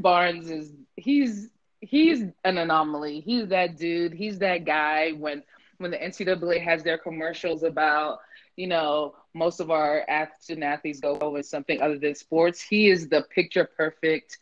Barnes 0.00 0.50
is 0.50 0.72
he's 0.96 1.50
he's 1.80 2.22
an 2.44 2.58
anomaly. 2.58 3.20
He's 3.20 3.48
that 3.48 3.76
dude. 3.76 4.12
He's 4.12 4.38
that 4.40 4.64
guy 4.64 5.12
when 5.12 5.42
when 5.78 5.90
the 5.90 6.02
NCAA 6.02 6.58
has 6.58 6.82
their 6.82 6.98
commercials 6.98 7.62
about, 7.62 8.18
you 8.56 8.66
know, 8.66 9.14
most 9.34 9.60
of 9.60 9.70
our 9.70 10.04
athletes 10.08 10.50
and 10.50 10.64
athletes 10.64 11.00
go 11.00 11.30
with 11.30 11.46
something 11.46 11.80
other 11.80 11.98
than 11.98 12.14
sports. 12.14 12.60
He 12.60 12.88
is 12.90 13.08
the 13.08 13.22
picture 13.34 13.64
perfect. 13.76 14.38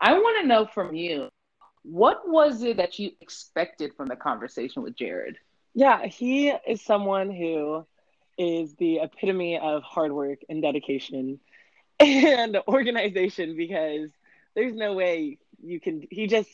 I 0.00 0.12
want 0.14 0.40
to 0.42 0.46
know 0.46 0.66
from 0.66 0.94
you, 0.94 1.28
what 1.82 2.28
was 2.28 2.62
it 2.62 2.76
that 2.76 2.98
you 2.98 3.10
expected 3.20 3.94
from 3.96 4.06
the 4.06 4.16
conversation 4.16 4.82
with 4.82 4.96
Jared? 4.96 5.36
Yeah, 5.74 6.06
he 6.06 6.48
is 6.48 6.82
someone 6.82 7.30
who 7.30 7.84
is 8.38 8.74
the 8.76 8.98
epitome 9.00 9.58
of 9.58 9.82
hard 9.82 10.12
work 10.12 10.38
and 10.48 10.62
dedication 10.62 11.40
and 12.04 12.56
organization 12.66 13.56
because 13.56 14.10
there's 14.54 14.74
no 14.74 14.94
way 14.94 15.38
you 15.62 15.78
can 15.78 16.02
he 16.10 16.26
just 16.26 16.48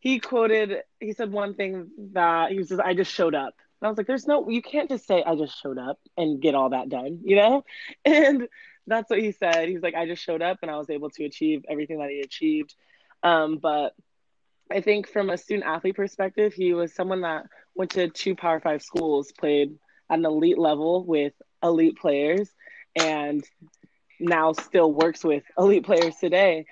he 0.00 0.18
quoted 0.18 0.82
he 0.98 1.12
said 1.12 1.30
one 1.30 1.54
thing 1.54 1.88
that 2.12 2.50
he 2.50 2.64
says 2.64 2.80
i 2.80 2.92
just 2.92 3.12
showed 3.12 3.34
up. 3.34 3.54
And 3.80 3.86
i 3.86 3.88
was 3.88 3.96
like 3.96 4.08
there's 4.08 4.26
no 4.26 4.48
you 4.48 4.60
can't 4.60 4.88
just 4.88 5.06
say 5.06 5.22
i 5.24 5.36
just 5.36 5.60
showed 5.62 5.78
up 5.78 5.98
and 6.16 6.42
get 6.42 6.56
all 6.56 6.70
that 6.70 6.88
done 6.88 7.20
you 7.22 7.36
know? 7.36 7.64
And 8.04 8.48
that's 8.88 9.08
what 9.08 9.20
he 9.20 9.30
said. 9.30 9.68
He's 9.68 9.82
like 9.82 9.94
i 9.94 10.06
just 10.06 10.24
showed 10.24 10.42
up 10.42 10.58
and 10.62 10.70
i 10.70 10.76
was 10.76 10.90
able 10.90 11.10
to 11.10 11.24
achieve 11.24 11.64
everything 11.68 11.98
that 11.98 12.10
he 12.10 12.20
achieved. 12.20 12.74
Um, 13.22 13.58
but 13.58 13.94
i 14.70 14.80
think 14.80 15.08
from 15.08 15.30
a 15.30 15.38
student 15.38 15.66
athlete 15.66 15.94
perspective 15.94 16.52
he 16.54 16.74
was 16.74 16.92
someone 16.92 17.20
that 17.20 17.46
went 17.76 17.92
to 17.92 18.08
two 18.08 18.34
power 18.34 18.58
five 18.58 18.82
schools 18.82 19.30
played 19.38 19.78
at 20.10 20.18
an 20.18 20.24
elite 20.24 20.58
level 20.58 21.04
with 21.04 21.34
elite 21.62 21.96
players 21.96 22.50
and 22.96 23.44
now 24.22 24.52
still 24.52 24.92
works 24.92 25.24
with 25.24 25.44
elite 25.58 25.84
players 25.84 26.16
today 26.16 26.66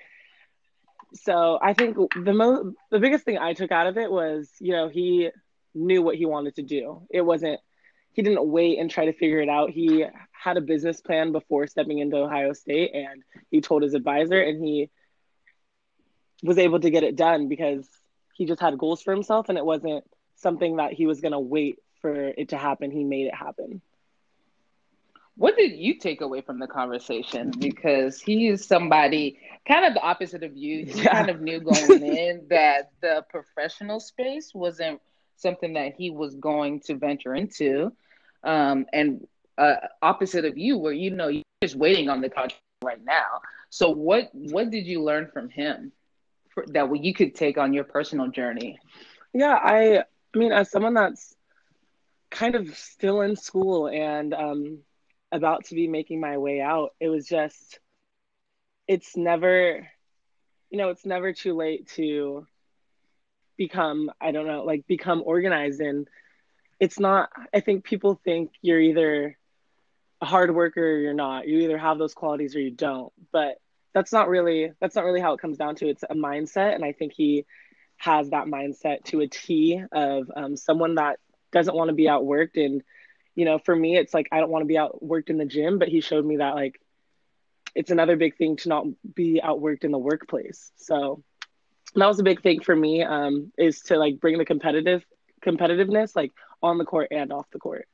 so 1.13 1.59
I 1.61 1.73
think 1.73 1.97
the 2.15 2.33
most 2.33 2.75
the 2.89 2.99
biggest 2.99 3.25
thing 3.25 3.37
I 3.37 3.53
took 3.53 3.71
out 3.71 3.87
of 3.87 3.97
it 3.97 4.11
was, 4.11 4.49
you 4.59 4.71
know, 4.73 4.87
he 4.87 5.29
knew 5.73 6.01
what 6.01 6.15
he 6.15 6.25
wanted 6.25 6.55
to 6.55 6.63
do. 6.63 7.05
It 7.09 7.21
wasn't 7.21 7.59
he 8.13 8.21
didn't 8.21 8.45
wait 8.45 8.77
and 8.79 8.89
try 8.89 9.05
to 9.05 9.13
figure 9.13 9.39
it 9.39 9.49
out. 9.49 9.69
He 9.69 10.05
had 10.31 10.57
a 10.57 10.61
business 10.61 10.99
plan 11.01 11.31
before 11.31 11.67
stepping 11.67 11.99
into 11.99 12.17
Ohio 12.17 12.53
State 12.53 12.91
and 12.93 13.23
he 13.49 13.61
told 13.61 13.83
his 13.83 13.93
advisor 13.93 14.39
and 14.39 14.63
he 14.63 14.89
was 16.43 16.57
able 16.57 16.79
to 16.79 16.89
get 16.89 17.03
it 17.03 17.15
done 17.15 17.47
because 17.47 17.87
he 18.33 18.45
just 18.45 18.59
had 18.59 18.77
goals 18.77 19.01
for 19.01 19.11
himself 19.13 19.49
and 19.49 19.57
it 19.57 19.65
wasn't 19.65 20.03
something 20.35 20.77
that 20.77 20.93
he 20.93 21.05
was 21.05 21.21
going 21.21 21.31
to 21.31 21.39
wait 21.39 21.79
for 22.01 22.13
it 22.13 22.49
to 22.49 22.57
happen. 22.57 22.91
He 22.91 23.03
made 23.03 23.27
it 23.27 23.35
happen. 23.35 23.81
What 25.41 25.57
did 25.57 25.71
you 25.71 25.95
take 25.95 26.21
away 26.21 26.41
from 26.41 26.59
the 26.59 26.67
conversation? 26.67 27.51
Because 27.57 28.21
he 28.21 28.47
is 28.49 28.63
somebody 28.63 29.39
kind 29.67 29.85
of 29.85 29.95
the 29.95 30.01
opposite 30.01 30.43
of 30.43 30.55
you. 30.55 30.85
He 30.85 31.01
yeah. 31.01 31.13
kind 31.13 31.31
of 31.31 31.41
knew 31.41 31.59
going 31.59 32.05
in 32.15 32.45
that 32.51 32.91
the 33.01 33.25
professional 33.27 33.99
space 33.99 34.51
wasn't 34.53 35.01
something 35.37 35.73
that 35.73 35.95
he 35.97 36.11
was 36.11 36.35
going 36.35 36.81
to 36.81 36.93
venture 36.93 37.33
into. 37.33 37.91
Um, 38.43 38.85
and 38.93 39.25
uh, 39.57 39.77
opposite 40.03 40.45
of 40.45 40.59
you, 40.59 40.77
where 40.77 40.93
you 40.93 41.09
know 41.09 41.29
you're 41.29 41.43
just 41.63 41.75
waiting 41.75 42.07
on 42.07 42.21
the 42.21 42.29
contract 42.29 42.61
right 42.83 43.03
now. 43.03 43.41
So 43.71 43.89
what 43.89 44.29
what 44.33 44.69
did 44.69 44.85
you 44.85 45.01
learn 45.01 45.27
from 45.33 45.49
him 45.49 45.91
for, 46.53 46.67
that 46.67 47.03
you 47.03 47.15
could 47.15 47.33
take 47.33 47.57
on 47.57 47.73
your 47.73 47.85
personal 47.85 48.27
journey? 48.27 48.77
Yeah, 49.33 49.55
I 49.55 50.03
I 50.35 50.37
mean, 50.37 50.51
as 50.51 50.69
someone 50.69 50.93
that's 50.93 51.35
kind 52.29 52.53
of 52.53 52.77
still 52.77 53.21
in 53.21 53.35
school 53.35 53.87
and 53.87 54.35
um, 54.35 54.79
about 55.31 55.65
to 55.65 55.75
be 55.75 55.87
making 55.87 56.19
my 56.19 56.37
way 56.37 56.61
out, 56.61 56.91
it 56.99 57.09
was 57.09 57.25
just, 57.27 57.79
it's 58.87 59.15
never, 59.15 59.87
you 60.69 60.77
know, 60.77 60.89
it's 60.89 61.05
never 61.05 61.33
too 61.33 61.55
late 61.55 61.87
to 61.95 62.45
become, 63.57 64.11
I 64.19 64.31
don't 64.31 64.47
know, 64.47 64.63
like 64.63 64.87
become 64.87 65.23
organized. 65.25 65.79
And 65.79 66.07
it's 66.79 66.99
not, 66.99 67.29
I 67.53 67.59
think 67.59 67.83
people 67.83 68.19
think 68.23 68.51
you're 68.61 68.81
either 68.81 69.37
a 70.19 70.25
hard 70.25 70.53
worker 70.53 70.83
or 70.83 70.97
you're 70.97 71.13
not. 71.13 71.47
You 71.47 71.59
either 71.59 71.77
have 71.77 71.97
those 71.97 72.13
qualities 72.13 72.55
or 72.55 72.59
you 72.59 72.71
don't. 72.71 73.13
But 73.31 73.57
that's 73.93 74.11
not 74.11 74.29
really, 74.29 74.71
that's 74.79 74.95
not 74.95 75.05
really 75.05 75.21
how 75.21 75.33
it 75.33 75.41
comes 75.41 75.57
down 75.57 75.75
to. 75.75 75.87
It's 75.87 76.03
a 76.03 76.15
mindset. 76.15 76.75
And 76.75 76.83
I 76.83 76.91
think 76.91 77.13
he 77.13 77.45
has 77.97 78.31
that 78.31 78.47
mindset 78.47 79.03
to 79.05 79.21
a 79.21 79.27
T 79.27 79.81
of 79.91 80.31
um, 80.35 80.57
someone 80.57 80.95
that 80.95 81.19
doesn't 81.51 81.75
want 81.75 81.89
to 81.89 81.95
be 81.95 82.05
outworked 82.05 82.55
and 82.55 82.81
you 83.35 83.45
know, 83.45 83.59
for 83.59 83.75
me, 83.75 83.97
it's 83.97 84.13
like 84.13 84.27
I 84.31 84.39
don't 84.39 84.49
want 84.49 84.63
to 84.63 84.67
be 84.67 84.75
outworked 84.75 85.29
in 85.29 85.37
the 85.37 85.45
gym, 85.45 85.79
but 85.79 85.87
he 85.87 86.01
showed 86.01 86.25
me 86.25 86.37
that 86.37 86.55
like 86.55 86.79
it's 87.75 87.91
another 87.91 88.17
big 88.17 88.37
thing 88.37 88.57
to 88.57 88.69
not 88.69 88.85
be 89.15 89.41
outworked 89.43 89.83
in 89.83 89.91
the 89.91 89.97
workplace. 89.97 90.71
So 90.75 91.23
that 91.95 92.07
was 92.07 92.19
a 92.19 92.23
big 92.23 92.41
thing 92.41 92.61
for 92.61 92.75
me 92.75 93.03
um, 93.03 93.51
is 93.57 93.81
to 93.83 93.97
like 93.97 94.19
bring 94.19 94.37
the 94.37 94.45
competitive 94.45 95.03
competitiveness 95.43 96.15
like 96.15 96.31
on 96.61 96.77
the 96.77 96.85
court 96.85 97.07
and 97.11 97.31
off 97.31 97.49
the 97.51 97.59
court. 97.59 97.87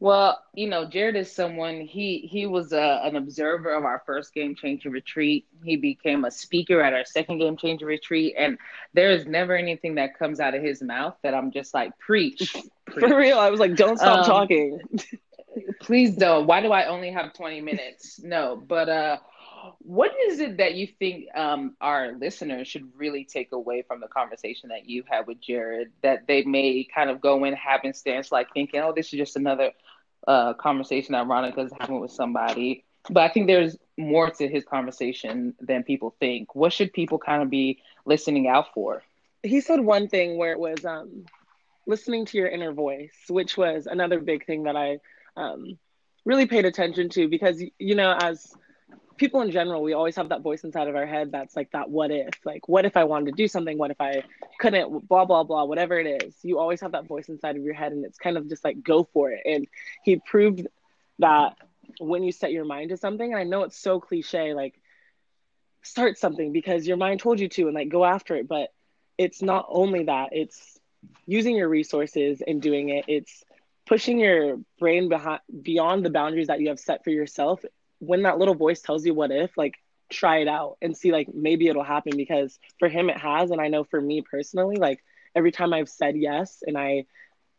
Well, 0.00 0.44
you 0.54 0.68
know, 0.68 0.84
Jared 0.84 1.16
is 1.16 1.32
someone 1.32 1.80
he 1.80 2.18
he 2.30 2.46
was 2.46 2.72
a, 2.72 3.00
an 3.02 3.16
observer 3.16 3.74
of 3.74 3.84
our 3.84 4.02
first 4.06 4.32
game 4.32 4.54
changer 4.54 4.90
retreat. 4.90 5.46
He 5.64 5.76
became 5.76 6.24
a 6.24 6.30
speaker 6.30 6.80
at 6.80 6.92
our 6.92 7.04
second 7.04 7.38
game 7.38 7.56
changer 7.56 7.86
retreat, 7.86 8.34
and 8.38 8.58
there 8.94 9.10
is 9.10 9.26
never 9.26 9.56
anything 9.56 9.96
that 9.96 10.16
comes 10.16 10.38
out 10.38 10.54
of 10.54 10.62
his 10.62 10.82
mouth 10.82 11.16
that 11.22 11.34
I'm 11.34 11.50
just 11.50 11.74
like 11.74 11.98
preach. 11.98 12.54
preach. 12.86 13.08
For 13.08 13.16
real, 13.16 13.40
I 13.40 13.50
was 13.50 13.58
like, 13.58 13.74
don't 13.74 13.98
stop 13.98 14.20
um, 14.20 14.24
talking. 14.24 14.80
please 15.80 16.14
don't. 16.14 16.46
Why 16.46 16.60
do 16.60 16.70
I 16.70 16.86
only 16.86 17.10
have 17.10 17.32
20 17.32 17.60
minutes? 17.60 18.20
No, 18.22 18.56
but 18.56 18.88
uh, 18.88 19.16
what 19.78 20.12
is 20.28 20.40
it 20.40 20.58
that 20.58 20.74
you 20.74 20.86
think 20.86 21.26
um, 21.36 21.76
our 21.80 22.12
listeners 22.12 22.68
should 22.68 22.88
really 22.96 23.24
take 23.24 23.52
away 23.52 23.82
from 23.82 24.00
the 24.00 24.08
conversation 24.08 24.70
that 24.70 24.88
you 24.88 25.04
had 25.08 25.26
with 25.26 25.40
Jared 25.40 25.90
that 26.02 26.26
they 26.26 26.42
may 26.42 26.84
kind 26.84 27.10
of 27.10 27.20
go 27.20 27.44
in 27.44 27.54
happenstance, 27.54 28.30
like 28.32 28.52
thinking, 28.52 28.80
oh, 28.80 28.92
this 28.94 29.12
is 29.12 29.18
just 29.18 29.36
another 29.36 29.72
uh, 30.26 30.54
conversation 30.54 31.12
that 31.12 31.26
Ronica's 31.26 31.72
having 31.78 32.00
with 32.00 32.10
somebody. 32.10 32.84
But 33.10 33.22
I 33.22 33.28
think 33.32 33.46
there's 33.46 33.76
more 33.96 34.30
to 34.30 34.48
his 34.48 34.64
conversation 34.64 35.54
than 35.60 35.82
people 35.82 36.14
think. 36.20 36.54
What 36.54 36.72
should 36.72 36.92
people 36.92 37.18
kind 37.18 37.42
of 37.42 37.50
be 37.50 37.82
listening 38.04 38.48
out 38.48 38.72
for? 38.74 39.02
He 39.42 39.60
said 39.60 39.80
one 39.80 40.08
thing 40.08 40.36
where 40.36 40.52
it 40.52 40.58
was 40.58 40.84
um, 40.84 41.24
listening 41.86 42.26
to 42.26 42.38
your 42.38 42.48
inner 42.48 42.72
voice, 42.72 43.14
which 43.28 43.56
was 43.56 43.86
another 43.86 44.20
big 44.20 44.46
thing 44.46 44.64
that 44.64 44.76
I 44.76 44.98
um, 45.36 45.78
really 46.24 46.46
paid 46.46 46.66
attention 46.66 47.08
to 47.10 47.28
because, 47.28 47.62
you 47.78 47.94
know, 47.94 48.16
as 48.20 48.52
people 49.18 49.42
in 49.42 49.50
general, 49.50 49.82
we 49.82 49.92
always 49.92 50.16
have 50.16 50.30
that 50.30 50.42
voice 50.42 50.64
inside 50.64 50.88
of 50.88 50.96
our 50.96 51.06
head 51.06 51.32
that's 51.32 51.56
like 51.56 51.70
that 51.72 51.90
what 51.90 52.10
if, 52.10 52.30
like, 52.44 52.68
what 52.68 52.86
if 52.86 52.96
I 52.96 53.04
wanted 53.04 53.26
to 53.26 53.32
do 53.32 53.48
something? 53.48 53.76
What 53.76 53.90
if 53.90 54.00
I 54.00 54.22
couldn't? 54.58 55.08
Blah, 55.08 55.26
blah, 55.26 55.42
blah, 55.42 55.64
whatever 55.64 55.98
it 55.98 56.22
is. 56.22 56.36
You 56.42 56.58
always 56.58 56.80
have 56.80 56.92
that 56.92 57.06
voice 57.06 57.28
inside 57.28 57.56
of 57.56 57.62
your 57.62 57.74
head, 57.74 57.92
and 57.92 58.04
it's 58.04 58.18
kind 58.18 58.36
of 58.36 58.48
just 58.48 58.64
like 58.64 58.82
go 58.82 59.04
for 59.12 59.30
it. 59.30 59.42
And 59.44 59.66
he 60.04 60.16
proved 60.16 60.66
that 61.18 61.56
when 61.98 62.22
you 62.22 62.32
set 62.32 62.52
your 62.52 62.64
mind 62.64 62.90
to 62.90 62.96
something, 62.96 63.30
and 63.30 63.38
I 63.38 63.44
know 63.44 63.62
it's 63.64 63.78
so 63.78 64.00
cliche, 64.00 64.54
like, 64.54 64.80
start 65.82 66.18
something 66.18 66.52
because 66.52 66.86
your 66.86 66.96
mind 66.96 67.20
told 67.20 67.40
you 67.40 67.48
to 67.48 67.66
and 67.66 67.74
like 67.74 67.88
go 67.88 68.04
after 68.04 68.36
it. 68.36 68.48
But 68.48 68.72
it's 69.16 69.42
not 69.42 69.66
only 69.68 70.04
that, 70.04 70.30
it's 70.32 70.78
using 71.26 71.56
your 71.56 71.68
resources 71.68 72.42
and 72.46 72.62
doing 72.62 72.90
it. 72.90 73.04
It's 73.08 73.44
pushing 73.86 74.18
your 74.18 74.58
brain 74.78 75.08
behind 75.08 75.40
beyond 75.62 76.04
the 76.04 76.10
boundaries 76.10 76.48
that 76.48 76.60
you 76.60 76.68
have 76.68 76.78
set 76.78 77.04
for 77.04 77.10
yourself 77.10 77.64
when 77.98 78.22
that 78.22 78.38
little 78.38 78.54
voice 78.54 78.80
tells 78.80 79.04
you 79.04 79.14
what 79.14 79.30
if, 79.30 79.56
like 79.56 79.74
try 80.10 80.38
it 80.38 80.48
out 80.48 80.78
and 80.80 80.96
see 80.96 81.12
like 81.12 81.28
maybe 81.34 81.68
it'll 81.68 81.84
happen 81.84 82.16
because 82.16 82.58
for 82.78 82.88
him 82.88 83.10
it 83.10 83.18
has. 83.18 83.50
And 83.50 83.60
I 83.60 83.68
know 83.68 83.84
for 83.84 84.00
me 84.00 84.22
personally 84.22 84.76
like 84.76 85.02
every 85.34 85.52
time 85.52 85.72
I've 85.72 85.88
said 85.88 86.16
yes 86.16 86.62
and 86.66 86.78
I 86.78 87.04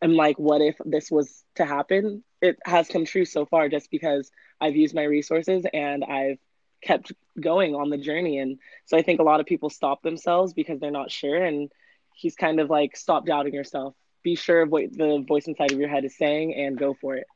am 0.02 0.14
like 0.14 0.38
what 0.38 0.60
if 0.60 0.76
this 0.84 1.10
was 1.10 1.44
to 1.56 1.64
happen? 1.64 2.24
It 2.42 2.58
has 2.64 2.88
come 2.88 3.04
true 3.04 3.24
so 3.24 3.44
far 3.44 3.68
just 3.68 3.90
because 3.90 4.30
I've 4.60 4.76
used 4.76 4.94
my 4.94 5.04
resources 5.04 5.64
and 5.72 6.04
I've 6.04 6.38
kept 6.82 7.12
going 7.38 7.74
on 7.74 7.90
the 7.90 7.98
journey. 7.98 8.38
And 8.38 8.58
so 8.86 8.96
I 8.96 9.02
think 9.02 9.20
a 9.20 9.24
lot 9.24 9.40
of 9.40 9.46
people 9.46 9.70
stop 9.70 10.02
themselves 10.02 10.54
because 10.54 10.80
they're 10.80 10.90
not 10.90 11.10
sure. 11.10 11.44
And 11.44 11.70
he's 12.14 12.34
kind 12.34 12.58
of 12.60 12.70
like 12.70 12.96
stop 12.96 13.26
doubting 13.26 13.54
yourself. 13.54 13.94
Be 14.22 14.34
sure 14.34 14.62
of 14.62 14.70
what 14.70 14.84
the 14.92 15.24
voice 15.26 15.46
inside 15.46 15.72
of 15.72 15.78
your 15.78 15.88
head 15.88 16.04
is 16.04 16.16
saying 16.16 16.54
and 16.54 16.78
go 16.78 16.94
for 16.94 17.16
it 17.16 17.26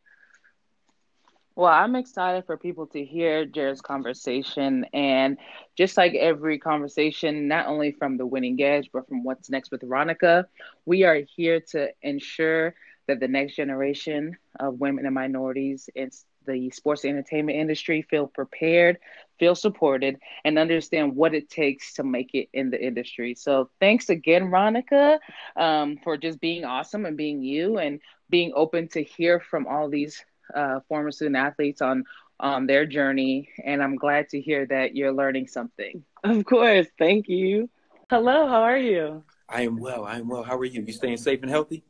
well, 1.56 1.73
I'm 1.73 1.95
excited 1.97 2.45
for 2.47 2.56
people 2.56 2.87
to 2.89 3.05
hear 3.05 3.45
Jared's 3.45 3.81
conversation. 3.81 4.85
And 4.93 5.39
just 5.77 5.97
like 5.97 6.15
every 6.15 6.59
conversation, 6.59 7.49
not 7.49 7.67
only 7.67 7.93
from 7.93 8.17
the 8.17 8.27
winning 8.27 8.61
edge, 8.62 8.91
but 8.93 9.06
from 9.09 9.25
what's 9.25 9.51
next 9.51 9.71
with 9.71 9.83
Ronica, 9.83 10.45
we 10.87 11.05
are 11.05 11.21
here 11.37 11.61
to 11.73 11.89
ensure 12.03 12.75
that 13.06 13.21
the 13.21 13.29
next 13.29 13.56
generation 13.56 14.37
of 14.59 14.81
women 14.81 15.05
and 15.06 15.15
minorities 15.15 15.89
in 15.95 16.11
the 16.47 16.71
sports 16.71 17.05
entertainment 17.05 17.59
industry 17.59 18.03
feel 18.03 18.27
prepared, 18.27 18.99
feel 19.39 19.55
supported, 19.55 20.19
and 20.45 20.59
understand 20.59 21.15
what 21.15 21.35
it 21.35 21.49
takes 21.51 21.95
to 21.95 22.03
make 22.05 22.31
it 22.35 22.49
in 22.53 22.71
the 22.71 22.83
industry. 22.83 23.35
So, 23.35 23.71
thanks 23.81 24.09
again, 24.09 24.45
Ronica, 24.51 25.19
um, 25.56 25.97
for 26.03 26.17
just 26.17 26.41
being 26.41 26.65
awesome 26.65 27.05
and 27.06 27.17
being 27.17 27.43
you 27.43 27.79
and 27.79 28.01
being 28.31 28.53
open 28.55 28.89
to 28.89 29.03
hear 29.03 29.41
from 29.41 29.67
all 29.67 29.89
these 29.89 30.25
uh, 30.55 30.81
former 30.88 31.11
student 31.11 31.37
athletes 31.37 31.82
on 31.82 32.05
on 32.41 32.67
their 32.67 32.87
journey. 32.87 33.49
And 33.64 33.82
I'm 33.82 33.96
glad 33.96 34.29
to 34.31 34.41
hear 34.41 34.67
that 34.67 34.96
you're 34.96 35.12
learning 35.12 35.49
something. 35.49 36.05
Of 36.23 36.44
course. 36.44 36.87
Thank 36.99 37.29
you. 37.29 37.70
Hello, 38.11 38.46
how 38.46 38.62
are 38.62 38.79
you? 38.79 39.23
I 39.49 39.62
am 39.62 39.76
well. 39.76 40.05
I 40.05 40.19
am 40.19 40.29
well. 40.29 40.43
How 40.43 40.56
are 40.56 40.64
you? 40.64 40.82
You 40.82 40.93
staying 40.93 41.17
safe 41.17 41.43
and 41.43 41.50
healthy? 41.50 41.85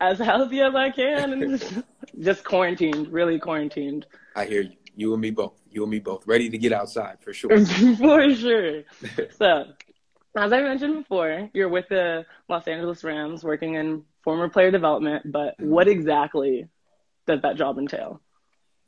As 0.00 0.18
healthy 0.18 0.60
as 0.60 0.74
I 0.74 0.90
can. 0.90 1.60
Just 2.20 2.44
quarantined, 2.44 3.08
really 3.08 3.38
quarantined. 3.38 4.06
I 4.36 4.44
hear 4.44 4.62
you. 4.62 4.76
You 4.96 5.12
and 5.12 5.22
me 5.22 5.30
both. 5.30 5.54
You 5.70 5.82
and 5.82 5.90
me 5.90 5.98
both. 5.98 6.26
Ready 6.26 6.50
to 6.50 6.58
get 6.58 6.72
outside 6.72 7.18
for 7.20 7.32
sure. 7.32 7.64
for 7.96 8.34
sure. 8.34 8.82
so, 9.38 9.64
as 10.36 10.52
I 10.52 10.60
mentioned 10.62 10.94
before, 10.96 11.48
you're 11.54 11.68
with 11.68 11.88
the 11.88 12.26
Los 12.48 12.66
Angeles 12.66 13.02
Rams 13.02 13.44
working 13.44 13.74
in 13.74 14.04
former 14.22 14.48
player 14.48 14.70
development, 14.70 15.30
but 15.30 15.54
what 15.58 15.88
exactly 15.88 16.68
does 17.30 17.42
that 17.42 17.56
job 17.56 17.78
entail? 17.78 18.20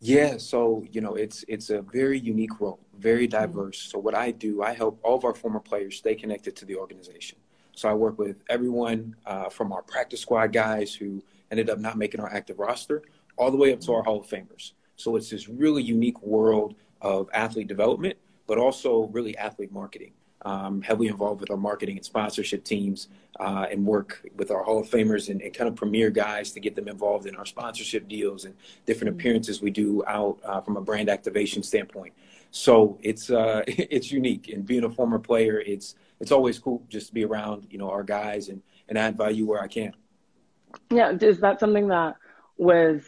Yeah, 0.00 0.36
so 0.38 0.84
you 0.90 1.00
know, 1.00 1.14
it's 1.14 1.44
it's 1.46 1.70
a 1.70 1.80
very 1.80 2.18
unique 2.18 2.60
role, 2.60 2.80
very 2.98 3.26
diverse. 3.26 3.78
So 3.78 3.98
what 3.98 4.16
I 4.16 4.32
do, 4.32 4.62
I 4.62 4.72
help 4.72 4.98
all 5.04 5.16
of 5.16 5.24
our 5.24 5.34
former 5.34 5.60
players 5.60 5.96
stay 5.96 6.14
connected 6.14 6.56
to 6.56 6.64
the 6.64 6.76
organization. 6.76 7.38
So 7.74 7.88
I 7.88 7.94
work 7.94 8.18
with 8.18 8.42
everyone 8.50 9.14
uh, 9.26 9.48
from 9.48 9.72
our 9.72 9.82
practice 9.82 10.20
squad 10.20 10.52
guys 10.52 10.94
who 10.94 11.22
ended 11.50 11.70
up 11.70 11.78
not 11.78 11.96
making 11.96 12.20
our 12.20 12.32
active 12.32 12.58
roster, 12.58 13.02
all 13.36 13.50
the 13.50 13.56
way 13.56 13.72
up 13.72 13.80
to 13.80 13.92
our 13.92 14.02
Hall 14.02 14.20
of 14.20 14.26
Famers. 14.26 14.72
So 14.96 15.16
it's 15.16 15.30
this 15.30 15.48
really 15.48 15.82
unique 15.82 16.20
world 16.22 16.74
of 17.00 17.28
athlete 17.32 17.68
development, 17.68 18.16
but 18.46 18.58
also 18.58 19.08
really 19.12 19.36
athlete 19.36 19.72
marketing 19.72 20.12
um, 20.44 20.82
heavily 20.82 21.08
involved 21.08 21.40
with 21.40 21.50
our 21.50 21.56
marketing 21.56 21.96
and 21.96 22.04
sponsorship 22.04 22.64
teams 22.64 23.08
uh, 23.40 23.66
and 23.70 23.84
work 23.84 24.26
with 24.36 24.50
our 24.50 24.62
Hall 24.62 24.80
of 24.80 24.88
Famers 24.88 25.28
and, 25.28 25.40
and, 25.40 25.54
kind 25.54 25.68
of 25.68 25.76
premier 25.76 26.10
guys 26.10 26.52
to 26.52 26.60
get 26.60 26.74
them 26.74 26.88
involved 26.88 27.26
in 27.26 27.36
our 27.36 27.46
sponsorship 27.46 28.08
deals 28.08 28.44
and 28.44 28.54
different 28.86 29.10
mm-hmm. 29.10 29.20
appearances 29.20 29.62
we 29.62 29.70
do 29.70 30.02
out 30.06 30.38
uh, 30.44 30.60
from 30.60 30.76
a 30.76 30.80
brand 30.80 31.08
activation 31.08 31.62
standpoint. 31.62 32.12
So 32.50 32.98
it's 33.02 33.30
uh, 33.30 33.62
it's 33.66 34.12
unique, 34.12 34.48
and 34.48 34.64
being 34.64 34.84
a 34.84 34.90
former 34.90 35.18
player, 35.18 35.60
it's 35.60 35.94
it's 36.20 36.32
always 36.32 36.58
cool 36.58 36.82
just 36.88 37.08
to 37.08 37.14
be 37.14 37.24
around 37.24 37.66
you 37.70 37.78
know 37.78 37.90
our 37.90 38.02
guys 38.02 38.48
and 38.48 38.62
and 38.88 38.98
add 38.98 39.16
value 39.16 39.46
where 39.46 39.62
I 39.62 39.68
can. 39.68 39.92
Yeah, 40.90 41.12
is 41.20 41.40
that 41.40 41.60
something 41.60 41.88
that 41.88 42.16
was 42.56 43.02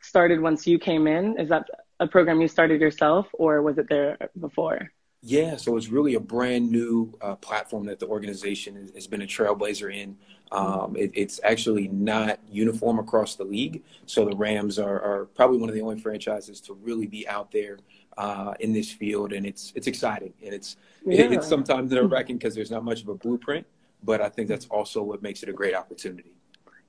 started 0.00 0.40
once 0.40 0.66
you 0.66 0.78
came 0.78 1.06
in? 1.06 1.38
Is 1.38 1.48
that 1.50 1.66
a 2.00 2.06
program 2.06 2.40
you 2.40 2.48
started 2.48 2.80
yourself, 2.80 3.26
or 3.32 3.62
was 3.62 3.78
it 3.78 3.88
there 3.88 4.16
before? 4.38 4.90
Yeah, 5.20 5.56
so 5.56 5.76
it's 5.76 5.88
really 5.88 6.14
a 6.14 6.20
brand 6.20 6.70
new 6.70 7.12
uh, 7.20 7.34
platform 7.36 7.86
that 7.86 7.98
the 7.98 8.06
organization 8.06 8.76
has, 8.76 8.90
has 8.94 9.06
been 9.08 9.22
a 9.22 9.26
trailblazer 9.26 9.92
in. 9.92 10.16
Um, 10.52 10.96
it, 10.96 11.10
it's 11.12 11.40
actually 11.42 11.88
not 11.88 12.38
uniform 12.48 12.98
across 12.98 13.34
the 13.34 13.44
league. 13.44 13.82
So 14.06 14.24
the 14.24 14.36
Rams 14.36 14.78
are, 14.78 15.00
are, 15.02 15.24
probably 15.34 15.58
one 15.58 15.68
of 15.68 15.74
the 15.74 15.82
only 15.82 15.98
franchises 15.98 16.60
to 16.62 16.74
really 16.74 17.06
be 17.06 17.26
out 17.28 17.50
there 17.50 17.78
uh, 18.16 18.54
in 18.60 18.72
this 18.72 18.90
field, 18.90 19.32
and 19.32 19.44
it's 19.44 19.72
it's 19.76 19.86
exciting 19.86 20.32
and 20.42 20.54
it's 20.54 20.76
yeah. 21.04 21.22
it, 21.22 21.32
it's 21.32 21.46
sometimes 21.46 21.92
nerve 21.92 22.10
wracking 22.12 22.38
because 22.38 22.54
there's 22.54 22.70
not 22.70 22.84
much 22.84 23.02
of 23.02 23.08
a 23.08 23.14
blueprint. 23.14 23.66
But 24.04 24.20
I 24.20 24.28
think 24.28 24.48
that's 24.48 24.66
also 24.66 25.02
what 25.02 25.22
makes 25.22 25.42
it 25.42 25.48
a 25.48 25.52
great 25.52 25.74
opportunity. 25.74 26.32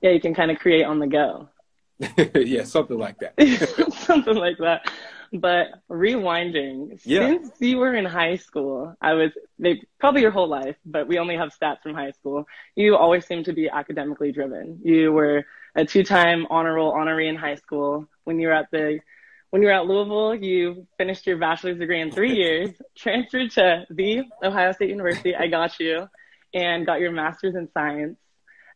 Yeah, 0.00 0.10
you 0.10 0.20
can 0.20 0.34
kind 0.34 0.50
of 0.50 0.58
create 0.58 0.84
on 0.84 1.00
the 1.00 1.06
go. 1.06 1.48
yeah, 2.34 2.64
something 2.64 2.98
like 2.98 3.18
that. 3.18 3.34
something 4.06 4.36
like 4.36 4.56
that. 4.58 4.90
But 5.32 5.68
rewinding, 5.88 7.00
yeah. 7.04 7.28
since 7.28 7.52
you 7.60 7.76
were 7.76 7.94
in 7.94 8.04
high 8.04 8.36
school, 8.36 8.96
I 9.00 9.12
was 9.14 9.30
they, 9.60 9.80
probably 10.00 10.22
your 10.22 10.32
whole 10.32 10.48
life, 10.48 10.74
but 10.84 11.06
we 11.06 11.18
only 11.18 11.36
have 11.36 11.50
stats 11.54 11.82
from 11.82 11.94
high 11.94 12.10
school. 12.10 12.46
You 12.74 12.96
always 12.96 13.26
seemed 13.26 13.44
to 13.44 13.52
be 13.52 13.68
academically 13.68 14.32
driven. 14.32 14.80
You 14.82 15.12
were 15.12 15.46
a 15.76 15.84
two-time 15.84 16.46
honor 16.50 16.74
roll 16.74 16.92
honoree 16.92 17.28
in 17.28 17.36
high 17.36 17.54
school. 17.54 18.08
When 18.24 18.40
you 18.40 18.48
were 18.48 18.54
at 18.54 18.70
the 18.72 18.98
when 19.50 19.62
you 19.62 19.68
were 19.68 19.74
at 19.74 19.86
Louisville, 19.86 20.34
you 20.34 20.86
finished 20.98 21.26
your 21.26 21.38
bachelor's 21.38 21.78
degree 21.78 22.00
in 22.00 22.10
three 22.10 22.34
years, 22.36 22.70
transferred 22.96 23.52
to 23.52 23.86
the 23.90 24.22
Ohio 24.42 24.72
State 24.72 24.90
University. 24.90 25.36
I 25.36 25.46
got 25.46 25.78
you, 25.78 26.08
and 26.52 26.86
got 26.86 27.00
your 27.00 27.12
master's 27.12 27.54
in 27.54 27.68
science 27.72 28.18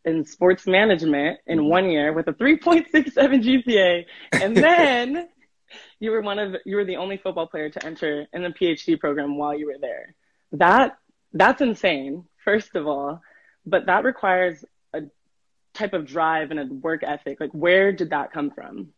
in 0.05 0.25
sports 0.25 0.67
management 0.67 1.41
in 1.47 1.59
mm-hmm. 1.59 1.69
one 1.69 1.91
year 1.91 2.13
with 2.13 2.29
a 2.29 2.33
3.67 2.33 3.15
GPA. 3.15 4.05
And 4.33 4.57
then 4.57 5.29
you 6.01 6.11
were 6.11 6.21
one 6.21 6.39
of 6.39 6.57
you 6.65 6.77
were 6.77 6.85
the 6.85 6.97
only 6.97 7.17
football 7.17 7.47
player 7.47 7.69
to 7.71 7.87
enter 7.87 8.27
in 8.33 8.43
the 8.43 8.51
PhD 8.51 8.99
program 8.99 9.37
while 9.37 9.57
you 9.57 9.67
were 9.67 9.79
there. 9.81 10.15
That 10.53 10.99
that's 11.33 11.61
insane, 11.61 12.25
first 12.45 12.77
of 12.77 12.87
all, 12.87 13.21
but 13.67 13.87
that 13.87 14.05
requires 14.05 14.65
a 14.93 15.03
type 15.73 15.93
of 15.93 16.07
drive 16.07 16.51
and 16.51 16.61
a 16.61 16.67
work 16.67 17.03
ethic. 17.03 17.41
Like, 17.41 17.51
where 17.53 17.93
did 17.93 18.11
that 18.11 18.33
come 18.33 18.51
from? 18.51 18.93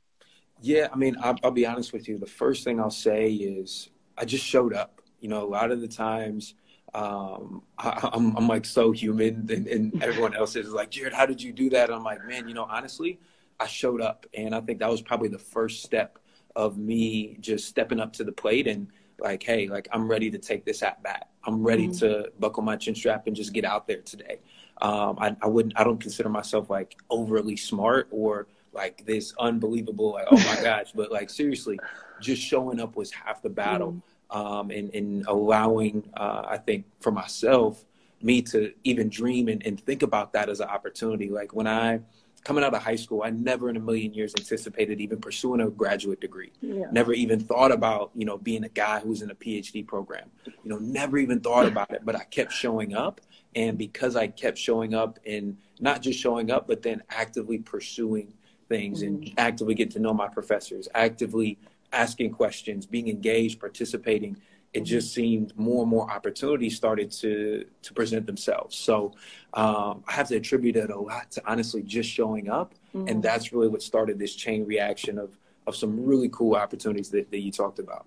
Yeah, 0.60 0.88
I 0.92 0.96
mean, 0.96 1.16
I'll, 1.20 1.36
I'll 1.44 1.50
be 1.50 1.66
honest 1.66 1.92
with 1.92 2.08
you. 2.08 2.18
The 2.18 2.26
first 2.26 2.64
thing 2.64 2.80
I'll 2.80 2.90
say 2.90 3.30
is 3.32 3.90
I 4.16 4.24
just 4.24 4.44
showed 4.44 4.74
up. 4.74 5.00
You 5.20 5.28
know, 5.28 5.42
a 5.42 5.48
lot 5.48 5.70
of 5.70 5.80
the 5.80 5.88
times 5.88 6.54
um, 6.94 7.62
I, 7.78 7.88
am 7.88 8.10
I'm, 8.12 8.36
I'm 8.36 8.48
like 8.48 8.64
so 8.64 8.90
human, 8.90 9.46
and, 9.50 9.66
and 9.66 10.02
everyone 10.02 10.34
else 10.34 10.56
is 10.56 10.72
like, 10.72 10.90
Jared, 10.90 11.12
how 11.12 11.26
did 11.26 11.42
you 11.42 11.52
do 11.52 11.70
that? 11.70 11.88
And 11.88 11.94
I'm 11.94 12.04
like, 12.04 12.24
man, 12.26 12.48
you 12.48 12.54
know, 12.54 12.66
honestly, 12.68 13.18
I 13.60 13.66
showed 13.66 14.00
up, 14.00 14.26
and 14.34 14.54
I 14.54 14.60
think 14.60 14.78
that 14.78 14.90
was 14.90 15.02
probably 15.02 15.28
the 15.28 15.38
first 15.38 15.82
step 15.82 16.18
of 16.56 16.76
me 16.76 17.36
just 17.40 17.68
stepping 17.68 18.00
up 18.00 18.12
to 18.14 18.24
the 18.24 18.32
plate 18.32 18.66
and 18.66 18.88
like, 19.20 19.42
hey, 19.42 19.68
like 19.68 19.86
I'm 19.92 20.08
ready 20.08 20.30
to 20.30 20.38
take 20.38 20.64
this 20.64 20.82
at 20.82 21.00
bat. 21.04 21.28
I'm 21.44 21.62
ready 21.62 21.86
mm-hmm. 21.86 21.98
to 21.98 22.32
buckle 22.40 22.64
my 22.64 22.74
chin 22.76 22.96
strap 22.96 23.28
and 23.28 23.36
just 23.36 23.52
get 23.52 23.64
out 23.64 23.86
there 23.86 24.00
today. 24.00 24.40
Um, 24.82 25.16
I, 25.20 25.36
I 25.40 25.46
wouldn't, 25.46 25.78
I 25.78 25.84
don't 25.84 26.00
consider 26.00 26.28
myself 26.28 26.68
like 26.68 26.96
overly 27.08 27.56
smart 27.56 28.08
or 28.10 28.48
like 28.72 29.06
this 29.06 29.32
unbelievable, 29.38 30.12
like, 30.12 30.26
oh 30.30 30.36
my 30.36 30.60
gosh, 30.62 30.92
but 30.92 31.12
like 31.12 31.30
seriously, 31.30 31.78
just 32.20 32.42
showing 32.42 32.80
up 32.80 32.96
was 32.96 33.12
half 33.12 33.40
the 33.42 33.50
battle. 33.50 33.92
Mm-hmm 33.92 34.12
um, 34.30 34.70
and, 34.70 34.94
and 34.94 35.26
allowing, 35.26 36.08
uh, 36.16 36.42
I 36.48 36.58
think, 36.58 36.84
for 37.00 37.12
myself, 37.12 37.84
me 38.22 38.42
to 38.42 38.72
even 38.84 39.08
dream 39.08 39.48
and, 39.48 39.64
and 39.64 39.80
think 39.80 40.02
about 40.02 40.32
that 40.32 40.48
as 40.48 40.60
an 40.60 40.68
opportunity. 40.68 41.28
Like 41.28 41.54
when 41.54 41.66
I, 41.66 42.00
coming 42.46 42.62
out 42.62 42.72
of 42.72 42.80
high 42.80 42.94
school, 42.94 43.24
I 43.24 43.30
never 43.30 43.68
in 43.70 43.76
a 43.76 43.80
million 43.80 44.14
years 44.14 44.32
anticipated 44.38 45.00
even 45.00 45.18
pursuing 45.18 45.60
a 45.60 45.68
graduate 45.68 46.20
degree. 46.20 46.52
Yeah. 46.60 46.84
Never 46.92 47.12
even 47.12 47.40
thought 47.40 47.72
about, 47.72 48.12
you 48.14 48.24
know, 48.24 48.38
being 48.38 48.62
a 48.62 48.68
guy 48.68 49.00
who's 49.00 49.20
in 49.20 49.32
a 49.32 49.34
PhD 49.34 49.84
program. 49.84 50.30
You 50.44 50.70
know, 50.70 50.78
never 50.78 51.18
even 51.18 51.40
thought 51.40 51.66
about 51.66 51.90
it, 51.90 52.02
but 52.04 52.14
I 52.14 52.22
kept 52.22 52.52
showing 52.52 52.94
up. 52.94 53.20
And 53.56 53.76
because 53.76 54.14
I 54.14 54.28
kept 54.28 54.58
showing 54.58 54.94
up 54.94 55.18
and 55.26 55.56
not 55.80 56.02
just 56.02 56.20
showing 56.20 56.52
up, 56.52 56.68
but 56.68 56.82
then 56.82 57.02
actively 57.10 57.58
pursuing 57.58 58.32
things 58.68 59.02
mm-hmm. 59.02 59.24
and 59.24 59.34
actively 59.38 59.74
get 59.74 59.90
to 59.92 59.98
know 59.98 60.14
my 60.14 60.28
professors, 60.28 60.86
actively 60.94 61.58
asking 61.92 62.30
questions, 62.30 62.86
being 62.86 63.08
engaged, 63.08 63.58
participating, 63.58 64.36
it 64.76 64.84
just 64.84 65.14
seemed 65.14 65.56
more 65.56 65.82
and 65.82 65.90
more 65.90 66.10
opportunities 66.10 66.76
started 66.76 67.10
to 67.10 67.64
to 67.82 67.94
present 67.94 68.26
themselves. 68.26 68.76
So 68.76 69.14
um, 69.54 70.04
I 70.06 70.12
have 70.12 70.28
to 70.28 70.36
attribute 70.36 70.76
it 70.76 70.90
a 70.90 70.98
lot 70.98 71.30
to 71.32 71.42
honestly 71.46 71.82
just 71.82 72.10
showing 72.10 72.50
up, 72.50 72.74
mm-hmm. 72.94 73.08
and 73.08 73.22
that's 73.22 73.54
really 73.54 73.68
what 73.68 73.82
started 73.82 74.18
this 74.18 74.34
chain 74.34 74.66
reaction 74.66 75.18
of 75.18 75.38
of 75.66 75.74
some 75.74 76.04
really 76.04 76.28
cool 76.28 76.54
opportunities 76.54 77.08
that, 77.10 77.30
that 77.30 77.40
you 77.40 77.50
talked 77.50 77.78
about. 77.78 78.04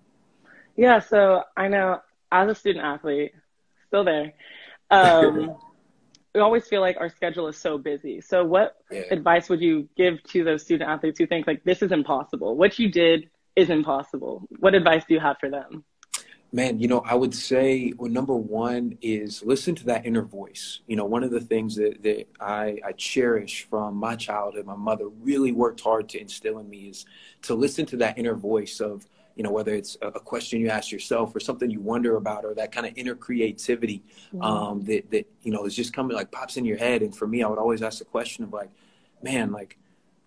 Yeah, 0.76 1.00
so 1.00 1.44
I 1.58 1.68
know 1.70 2.02
as 2.32 2.50
a 2.50 2.56
student 2.56 2.86
athlete, 2.86 3.34
still 3.88 4.04
there. 4.04 4.34
Um, 4.92 5.56
we 6.36 6.42
always 6.42 6.68
feel 6.68 6.82
like 6.82 6.98
our 6.98 7.10
schedule 7.10 7.48
is 7.48 7.58
so 7.58 7.80
busy. 7.80 8.22
So, 8.22 8.46
what 8.46 8.78
yeah. 8.92 9.02
advice 9.10 9.50
would 9.50 9.60
you 9.62 9.90
give 9.98 10.22
to 10.34 10.44
those 10.44 10.62
student 10.62 10.88
athletes 10.88 11.18
who 11.18 11.26
think 11.26 11.48
like 11.48 11.64
this 11.64 11.82
is 11.82 11.92
impossible? 11.92 12.56
What 12.56 12.78
you 12.78 12.92
did 12.92 13.32
is 13.56 13.72
impossible. 13.72 14.48
What 14.60 14.76
advice 14.76 15.04
do 15.08 15.16
you 15.16 15.20
have 15.20 15.38
for 15.40 15.50
them? 15.50 15.84
Man, 16.52 16.80
you 16.80 16.88
know, 16.88 17.04
I 17.06 17.14
would 17.14 17.36
say 17.36 17.94
well, 17.96 18.10
number 18.10 18.36
one 18.36 18.98
is 19.02 19.44
listen 19.44 19.76
to 19.76 19.86
that 19.86 20.06
inner 20.06 20.24
voice. 20.24 20.80
You 20.88 20.96
know, 20.96 21.06
one 21.06 21.24
of 21.24 21.30
the 21.30 21.40
things 21.40 21.76
that, 21.76 22.02
that 22.02 22.28
I, 22.40 22.80
I 22.84 22.92
cherish 22.94 23.68
from 23.70 23.96
my 23.96 24.16
childhood, 24.16 24.66
my 24.66 24.76
mother 24.76 25.10
really 25.10 25.52
worked 25.52 25.82
hard 25.82 26.10
to 26.10 26.20
instill 26.20 26.58
in 26.58 26.68
me 26.68 26.90
is 26.90 27.06
to 27.44 27.54
listen 27.54 27.86
to 27.88 27.98
that 27.98 28.18
inner 28.18 28.34
voice 28.34 28.80
of, 28.80 29.06
you 29.36 29.44
know, 29.44 29.52
whether 29.52 29.76
it's 29.76 29.96
a, 30.02 30.12
question 30.20 30.60
you 30.60 30.70
ask 30.70 30.92
yourself 30.92 31.36
or 31.36 31.40
something 31.40 31.70
you 31.70 31.82
wonder 31.82 32.16
about 32.16 32.44
or 32.44 32.56
that 32.56 32.72
kind 32.72 32.88
of 32.88 32.94
inner 32.98 33.16
creativity 33.16 34.02
mm-hmm. 34.34 34.42
um, 34.42 34.82
that, 34.86 35.10
that, 35.12 35.28
you 35.44 35.52
know, 35.52 35.66
is 35.66 35.76
just 35.76 35.94
coming 35.94 36.18
like 36.18 36.32
pops 36.32 36.58
in 36.58 36.66
your 36.66 36.78
head. 36.78 37.04
And 37.04 37.16
for 37.16 37.28
me, 37.28 37.44
I 37.44 37.48
would 37.48 37.60
always 37.60 37.84
ask 37.84 38.00
the 38.00 38.06
question 38.06 38.44
of 38.44 38.52
like, 38.52 38.72
man, 39.22 39.52
like, 39.52 39.78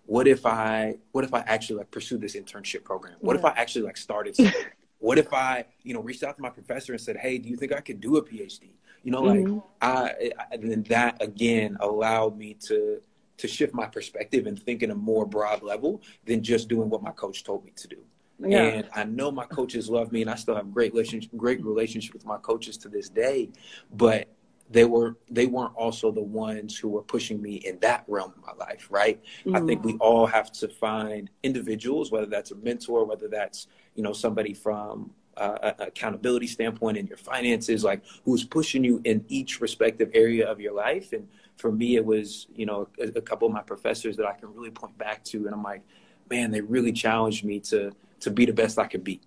what 0.05 0.27
if 0.27 0.45
I 0.45 0.97
what 1.11 1.23
if 1.23 1.33
I 1.33 1.39
actually 1.41 1.77
like 1.77 1.91
pursue 1.91 2.17
this 2.17 2.35
internship 2.35 2.83
program? 2.83 3.15
What 3.19 3.33
yeah. 3.33 3.39
if 3.39 3.45
I 3.45 3.49
actually 3.59 3.85
like 3.85 3.97
started 3.97 4.37
what 5.03 5.19
if 5.19 5.33
I, 5.33 5.65
you 5.83 5.93
know, 5.93 5.99
reached 5.99 6.23
out 6.23 6.37
to 6.37 6.41
my 6.41 6.49
professor 6.49 6.93
and 6.93 7.01
said, 7.01 7.17
"Hey, 7.17 7.37
do 7.37 7.49
you 7.49 7.57
think 7.57 7.73
I 7.73 7.81
could 7.81 7.99
do 7.99 8.15
a 8.15 8.23
PhD?" 8.23 8.69
You 9.03 9.11
know, 9.11 9.23
mm-hmm. 9.23 9.55
like 9.55 9.63
I, 9.81 10.31
and 10.51 10.71
then 10.71 10.83
that 10.83 11.21
again 11.21 11.75
allowed 11.81 12.37
me 12.37 12.53
to 12.67 13.01
to 13.35 13.47
shift 13.47 13.73
my 13.73 13.85
perspective 13.85 14.47
and 14.47 14.57
think 14.57 14.81
in 14.81 14.91
a 14.91 14.95
more 14.95 15.25
broad 15.25 15.61
level 15.61 16.01
than 16.23 16.41
just 16.41 16.69
doing 16.69 16.89
what 16.89 17.03
my 17.03 17.11
coach 17.11 17.43
told 17.43 17.65
me 17.65 17.73
to 17.75 17.87
do. 17.89 17.97
Yeah. 18.39 18.63
And 18.63 18.89
I 18.95 19.03
know 19.03 19.29
my 19.29 19.45
coaches 19.45 19.89
love 19.89 20.13
me, 20.13 20.21
and 20.21 20.31
I 20.31 20.35
still 20.35 20.55
have 20.55 20.73
great 20.73 20.93
relationship, 20.93 21.31
great 21.35 21.61
relationship 21.65 22.13
with 22.13 22.25
my 22.25 22.37
coaches 22.37 22.77
to 22.77 22.87
this 22.87 23.09
day. 23.09 23.49
But 23.91 24.29
they 24.73 24.85
were 24.85 25.15
they 25.29 25.45
weren't 25.45 25.75
also 25.75 26.11
the 26.11 26.21
ones 26.21 26.77
who 26.77 26.89
were 26.89 27.03
pushing 27.03 27.41
me 27.41 27.55
in 27.55 27.79
that 27.79 28.03
realm 28.07 28.33
of 28.35 28.57
my 28.57 28.65
life 28.65 28.87
right? 28.89 29.21
Mm-hmm. 29.45 29.55
i 29.55 29.61
think 29.61 29.83
we 29.83 29.93
all 29.97 30.25
have 30.25 30.51
to 30.53 30.67
find 30.67 31.29
individuals 31.43 32.11
whether 32.11 32.25
that's 32.25 32.51
a 32.51 32.55
mentor 32.55 33.05
whether 33.05 33.27
that's 33.27 33.67
you 33.95 34.03
know 34.03 34.13
somebody 34.13 34.53
from 34.53 35.11
uh, 35.37 35.71
accountability 35.79 36.45
standpoint 36.45 36.97
in 36.97 37.07
your 37.07 37.17
finances 37.17 37.83
like 37.83 38.03
who's 38.23 38.43
pushing 38.43 38.83
you 38.83 39.01
in 39.03 39.25
each 39.29 39.61
respective 39.61 40.11
area 40.13 40.47
of 40.47 40.59
your 40.59 40.73
life. 40.73 41.11
And 41.11 41.27
for 41.57 41.71
me 41.71 41.95
it 41.95 42.05
was 42.05 42.47
you 42.55 42.65
know 42.65 42.87
a, 42.99 43.07
a 43.17 43.21
couple 43.21 43.47
of 43.47 43.53
my 43.53 43.61
professors 43.61 44.17
that 44.17 44.25
i 44.25 44.33
can 44.33 44.53
really 44.53 44.71
point 44.71 44.97
back 44.97 45.23
to 45.23 45.45
and 45.45 45.53
i'm 45.53 45.63
like 45.63 45.81
man 46.29 46.51
they 46.51 46.61
really 46.61 46.91
challenged 46.91 47.43
me 47.45 47.59
to 47.59 47.91
to 48.19 48.31
be 48.31 48.45
the 48.45 48.53
best 48.53 48.79
i 48.79 48.87
could 48.87 49.03
be. 49.03 49.21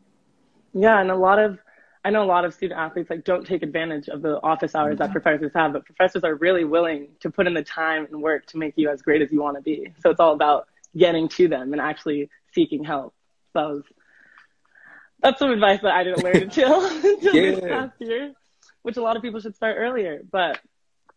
Yeah 0.73 1.01
and 1.01 1.11
a 1.11 1.17
lot 1.17 1.39
of 1.39 1.59
I 2.07 2.11
know 2.11 2.23
a 2.23 2.25
lot 2.25 2.45
of 2.45 2.55
student 2.55 2.79
athletes 2.79 3.11
like 3.11 3.25
don't 3.25 3.45
take 3.45 3.65
advantage 3.65 4.09
of 4.09 4.23
the 4.23 4.41
office 4.41 4.77
hours 4.77 4.99
that 4.99 5.07
mm-hmm. 5.07 5.13
professors 5.13 5.51
have, 5.57 5.73
but 5.73 5.85
professors 5.85 6.23
are 6.23 6.37
really 6.37 6.63
willing 6.63 7.09
to 7.19 7.31
put 7.31 7.49
in 7.49 7.55
the 7.55 7.65
time 7.65 8.07
and 8.13 8.23
work 8.23 8.47
to 8.47 8.59
make 8.59 8.75
you 8.77 8.89
as 8.89 9.03
great 9.03 9.23
as 9.23 9.33
you 9.33 9.43
want 9.43 9.57
to 9.57 9.61
be. 9.61 9.93
So 9.99 10.11
it's 10.11 10.21
all 10.21 10.33
about 10.33 10.69
getting 10.97 11.27
to 11.31 11.49
them 11.49 11.73
and 11.73 11.83
actually 11.83 12.31
seeking 12.55 12.85
help. 12.85 13.13
So 13.55 13.59
that 13.59 13.69
was, 13.69 13.83
that's 15.21 15.39
some 15.41 15.51
advice 15.51 15.81
that 15.83 15.97
I 15.97 16.05
didn't 16.05 16.23
learn 16.23 16.37
until, 16.45 16.87
until 17.05 17.35
yeah. 17.35 17.51
this 17.51 17.61
past 17.61 17.95
year, 17.99 18.35
which 18.83 18.97
a 18.97 19.03
lot 19.03 19.17
of 19.17 19.23
people 19.23 19.41
should 19.41 19.57
start 19.57 19.75
earlier. 19.77 20.23
But 20.31 20.61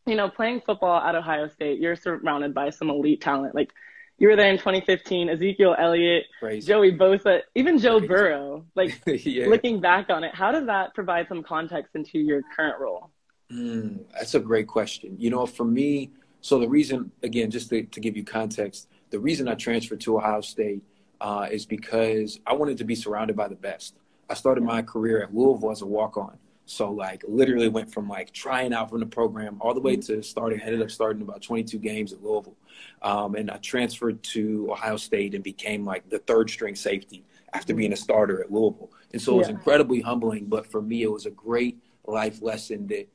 you 0.07 0.15
know, 0.15 0.27
playing 0.27 0.61
football 0.61 0.99
at 0.99 1.13
Ohio 1.13 1.49
State, 1.49 1.79
you're 1.79 1.97
surrounded 1.97 2.55
by 2.55 2.71
some 2.71 2.89
elite 2.89 3.21
talent. 3.21 3.53
Like 3.53 3.73
you 4.19 4.27
were 4.27 4.35
there 4.35 4.51
in 4.51 4.57
2015. 4.57 5.29
Ezekiel 5.29 5.75
Elliott, 5.79 6.25
Crazy. 6.39 6.67
Joey 6.67 6.91
Bosa, 6.91 7.41
even 7.55 7.79
Joe 7.79 7.99
Crazy. 7.99 8.07
Burrow. 8.07 8.65
Like 8.75 9.01
yeah. 9.07 9.47
looking 9.47 9.79
back 9.79 10.09
on 10.09 10.23
it, 10.23 10.35
how 10.35 10.51
does 10.51 10.65
that 10.67 10.93
provide 10.93 11.27
some 11.27 11.41
context 11.41 11.95
into 11.95 12.19
your 12.19 12.41
current 12.55 12.79
role? 12.79 13.09
Mm, 13.51 14.03
that's 14.13 14.35
a 14.35 14.39
great 14.39 14.67
question. 14.67 15.15
You 15.17 15.31
know, 15.31 15.45
for 15.45 15.65
me, 15.65 16.11
so 16.41 16.59
the 16.59 16.69
reason, 16.69 17.11
again, 17.23 17.49
just 17.49 17.69
to, 17.69 17.83
to 17.83 17.99
give 17.99 18.15
you 18.15 18.23
context, 18.23 18.87
the 19.09 19.19
reason 19.19 19.47
I 19.47 19.55
transferred 19.55 20.01
to 20.01 20.17
Ohio 20.17 20.41
State 20.41 20.83
uh, 21.19 21.47
is 21.49 21.65
because 21.65 22.39
I 22.45 22.53
wanted 22.53 22.77
to 22.77 22.83
be 22.83 22.95
surrounded 22.95 23.35
by 23.35 23.47
the 23.47 23.55
best. 23.55 23.95
I 24.29 24.35
started 24.35 24.63
my 24.63 24.81
career 24.81 25.23
at 25.23 25.33
Louisville 25.33 25.71
as 25.71 25.81
a 25.81 25.85
walk 25.85 26.15
on. 26.17 26.37
So 26.69 26.91
like 26.91 27.23
literally 27.27 27.67
went 27.67 27.91
from 27.91 28.07
like 28.07 28.31
trying 28.31 28.73
out 28.73 28.91
from 28.91 28.99
the 28.99 29.07
program 29.07 29.57
all 29.59 29.73
the 29.73 29.79
way 29.79 29.95
to 29.95 30.21
starting, 30.21 30.61
ended 30.61 30.83
up 30.83 30.91
starting 30.91 31.23
about 31.23 31.41
22 31.41 31.79
games 31.79 32.13
at 32.13 32.23
Louisville. 32.23 32.55
Um, 33.01 33.33
and 33.33 33.49
I 33.49 33.57
transferred 33.57 34.21
to 34.23 34.67
Ohio 34.71 34.95
State 34.97 35.33
and 35.33 35.43
became 35.43 35.83
like 35.83 36.07
the 36.09 36.19
third 36.19 36.47
string 36.47 36.75
safety 36.75 37.25
after 37.53 37.73
being 37.73 37.91
a 37.91 37.95
starter 37.95 38.39
at 38.43 38.51
Louisville. 38.51 38.91
And 39.11 39.19
so 39.19 39.33
it 39.33 39.37
was 39.37 39.47
yeah. 39.47 39.55
incredibly 39.55 39.99
humbling, 39.99 40.45
but 40.45 40.67
for 40.67 40.79
me, 40.79 41.01
it 41.01 41.11
was 41.11 41.25
a 41.25 41.31
great 41.31 41.79
life 42.05 42.39
lesson 42.43 42.85
that 42.87 43.07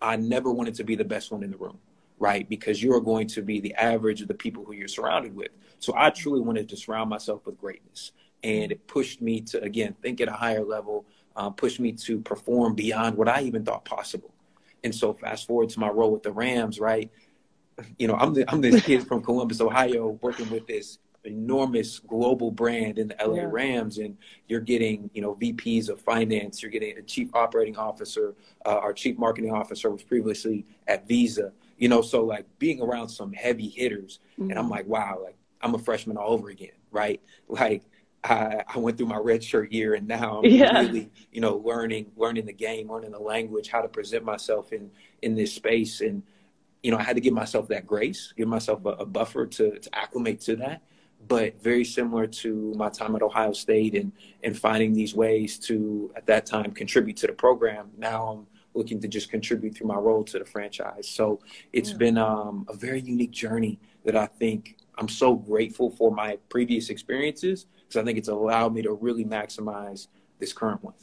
I 0.00 0.16
never 0.16 0.50
wanted 0.50 0.74
to 0.76 0.84
be 0.84 0.96
the 0.96 1.04
best 1.04 1.30
one 1.30 1.42
in 1.42 1.50
the 1.50 1.58
room, 1.58 1.78
right? 2.18 2.48
Because 2.48 2.82
you're 2.82 3.00
going 3.00 3.26
to 3.28 3.42
be 3.42 3.60
the 3.60 3.74
average 3.74 4.22
of 4.22 4.28
the 4.28 4.34
people 4.34 4.64
who 4.64 4.72
you're 4.72 4.88
surrounded 4.88 5.36
with. 5.36 5.50
So 5.78 5.92
I 5.94 6.08
truly 6.08 6.40
wanted 6.40 6.70
to 6.70 6.76
surround 6.78 7.10
myself 7.10 7.44
with 7.44 7.60
greatness. 7.60 8.12
And 8.42 8.72
it 8.72 8.86
pushed 8.86 9.20
me 9.20 9.42
to, 9.42 9.62
again, 9.62 9.94
think 10.00 10.22
at 10.22 10.28
a 10.28 10.32
higher 10.32 10.64
level, 10.64 11.04
uh, 11.36 11.50
pushed 11.50 11.80
me 11.80 11.92
to 11.92 12.20
perform 12.20 12.74
beyond 12.74 13.16
what 13.16 13.28
I 13.28 13.42
even 13.42 13.64
thought 13.64 13.84
possible. 13.84 14.32
And 14.82 14.94
so 14.94 15.12
fast 15.12 15.46
forward 15.46 15.70
to 15.70 15.80
my 15.80 15.88
role 15.88 16.12
with 16.12 16.22
the 16.22 16.32
Rams, 16.32 16.78
right? 16.78 17.10
You 17.98 18.06
know, 18.06 18.14
I'm 18.14 18.34
the, 18.34 18.50
I'm 18.50 18.60
this 18.60 18.82
kid 18.86 19.06
from 19.06 19.22
Columbus, 19.22 19.60
Ohio, 19.60 20.18
working 20.20 20.48
with 20.50 20.66
this 20.66 20.98
enormous 21.24 21.98
global 22.00 22.50
brand 22.50 22.98
in 22.98 23.08
the 23.08 23.16
LA 23.24 23.36
yeah. 23.36 23.48
Rams, 23.50 23.98
and 23.98 24.16
you're 24.46 24.60
getting, 24.60 25.10
you 25.14 25.22
know, 25.22 25.34
VPs 25.36 25.88
of 25.88 26.00
finance, 26.00 26.62
you're 26.62 26.70
getting 26.70 26.98
a 26.98 27.02
chief 27.02 27.34
operating 27.34 27.76
officer, 27.76 28.34
uh, 28.66 28.76
our 28.76 28.92
chief 28.92 29.18
marketing 29.18 29.50
officer 29.50 29.90
was 29.90 30.02
previously 30.02 30.66
at 30.86 31.08
Visa, 31.08 31.52
you 31.78 31.88
know, 31.88 32.02
so 32.02 32.22
like 32.22 32.46
being 32.58 32.80
around 32.80 33.08
some 33.08 33.32
heavy 33.32 33.68
hitters, 33.68 34.20
mm-hmm. 34.38 34.50
and 34.50 34.58
I'm 34.58 34.66
mm-hmm. 34.66 34.72
like, 34.72 34.86
wow, 34.86 35.18
like 35.22 35.36
I'm 35.60 35.74
a 35.74 35.78
freshman 35.78 36.16
all 36.16 36.32
over 36.32 36.50
again, 36.50 36.76
right? 36.90 37.20
Like 37.48 37.82
I, 38.24 38.64
I 38.74 38.78
went 38.78 38.96
through 38.96 39.06
my 39.06 39.18
red 39.18 39.44
shirt 39.44 39.70
year 39.70 39.94
and 39.94 40.08
now 40.08 40.38
I'm 40.38 40.50
yeah. 40.50 40.80
really, 40.80 41.10
you 41.30 41.42
know, 41.42 41.56
learning, 41.56 42.10
learning 42.16 42.46
the 42.46 42.54
game, 42.54 42.90
learning 42.90 43.12
the 43.12 43.18
language, 43.18 43.68
how 43.68 43.82
to 43.82 43.88
present 43.88 44.24
myself 44.24 44.72
in, 44.72 44.90
in 45.20 45.34
this 45.34 45.52
space. 45.52 46.00
And, 46.00 46.22
you 46.82 46.90
know, 46.90 46.96
I 46.96 47.02
had 47.02 47.16
to 47.16 47.20
give 47.20 47.34
myself 47.34 47.68
that 47.68 47.86
grace, 47.86 48.32
give 48.34 48.48
myself 48.48 48.84
a, 48.86 48.90
a 48.90 49.06
buffer 49.06 49.46
to, 49.46 49.78
to 49.78 49.94
acclimate 49.94 50.40
to 50.42 50.56
that. 50.56 50.82
But 51.28 51.62
very 51.62 51.84
similar 51.84 52.26
to 52.26 52.72
my 52.76 52.88
time 52.88 53.14
at 53.14 53.22
Ohio 53.22 53.52
State 53.52 53.94
and, 53.94 54.12
and 54.42 54.58
finding 54.58 54.94
these 54.94 55.14
ways 55.14 55.58
to, 55.60 56.12
at 56.16 56.26
that 56.26 56.46
time, 56.46 56.72
contribute 56.72 57.18
to 57.18 57.26
the 57.26 57.32
program. 57.32 57.90
Now 57.96 58.28
I'm 58.28 58.46
looking 58.74 59.00
to 59.00 59.08
just 59.08 59.30
contribute 59.30 59.74
through 59.76 59.88
my 59.88 59.96
role 59.96 60.24
to 60.24 60.38
the 60.38 60.44
franchise. 60.44 61.08
So 61.08 61.40
it's 61.72 61.90
yeah. 61.90 61.96
been 61.96 62.18
um, 62.18 62.66
a 62.68 62.76
very 62.76 63.00
unique 63.00 63.30
journey 63.30 63.78
that 64.04 64.16
I 64.16 64.26
think 64.26 64.76
I'm 64.96 65.08
so 65.08 65.34
grateful 65.34 65.90
for 65.90 66.10
my 66.10 66.38
previous 66.48 66.90
experiences 66.90 67.66
because 67.86 68.00
I 68.00 68.04
think 68.04 68.18
it's 68.18 68.28
allowed 68.28 68.74
me 68.74 68.82
to 68.82 68.92
really 68.92 69.24
maximize 69.24 70.08
this 70.38 70.52
current 70.52 70.82
one. 70.82 70.94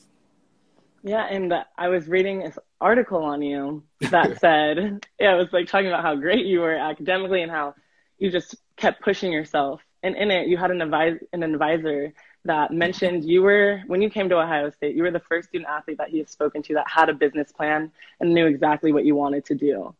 Yeah, 1.03 1.25
and 1.25 1.53
I 1.77 1.87
was 1.87 2.07
reading 2.07 2.39
this 2.39 2.59
article 2.79 3.23
on 3.23 3.41
you 3.41 3.83
that 4.01 4.39
said, 4.39 5.05
yeah, 5.19 5.35
it 5.35 5.37
was 5.37 5.51
like 5.51 5.67
talking 5.67 5.87
about 5.87 6.03
how 6.03 6.15
great 6.15 6.45
you 6.45 6.59
were 6.59 6.75
academically 6.75 7.41
and 7.41 7.51
how 7.51 7.75
you 8.19 8.29
just 8.31 8.55
kept 8.77 9.01
pushing 9.01 9.31
yourself. 9.31 9.81
And 10.03 10.15
in 10.15 10.31
it, 10.31 10.47
you 10.47 10.57
had 10.57 10.71
an, 10.71 10.81
advisor, 10.81 11.19
an 11.33 11.43
advisor 11.43 12.13
that 12.45 12.71
mentioned 12.71 13.23
you 13.23 13.41
were, 13.43 13.81
when 13.87 14.01
you 14.01 14.09
came 14.09 14.29
to 14.29 14.39
Ohio 14.39 14.69
State, 14.71 14.95
you 14.95 15.03
were 15.03 15.11
the 15.11 15.19
first 15.19 15.49
student 15.49 15.69
athlete 15.69 15.97
that 15.97 16.09
he 16.09 16.17
had 16.17 16.29
spoken 16.29 16.63
to 16.63 16.73
that 16.75 16.89
had 16.89 17.09
a 17.09 17.13
business 17.13 17.51
plan 17.51 17.91
and 18.19 18.33
knew 18.33 18.47
exactly 18.47 18.91
what 18.91 19.05
you 19.05 19.15
wanted 19.15 19.45
to 19.45 19.55
do. 19.55 19.95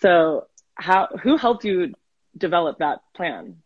So, 0.00 0.46
how, 0.74 1.08
who 1.22 1.36
helped 1.36 1.64
you 1.64 1.94
develop 2.36 2.78
that 2.78 3.00
plan? 3.14 3.62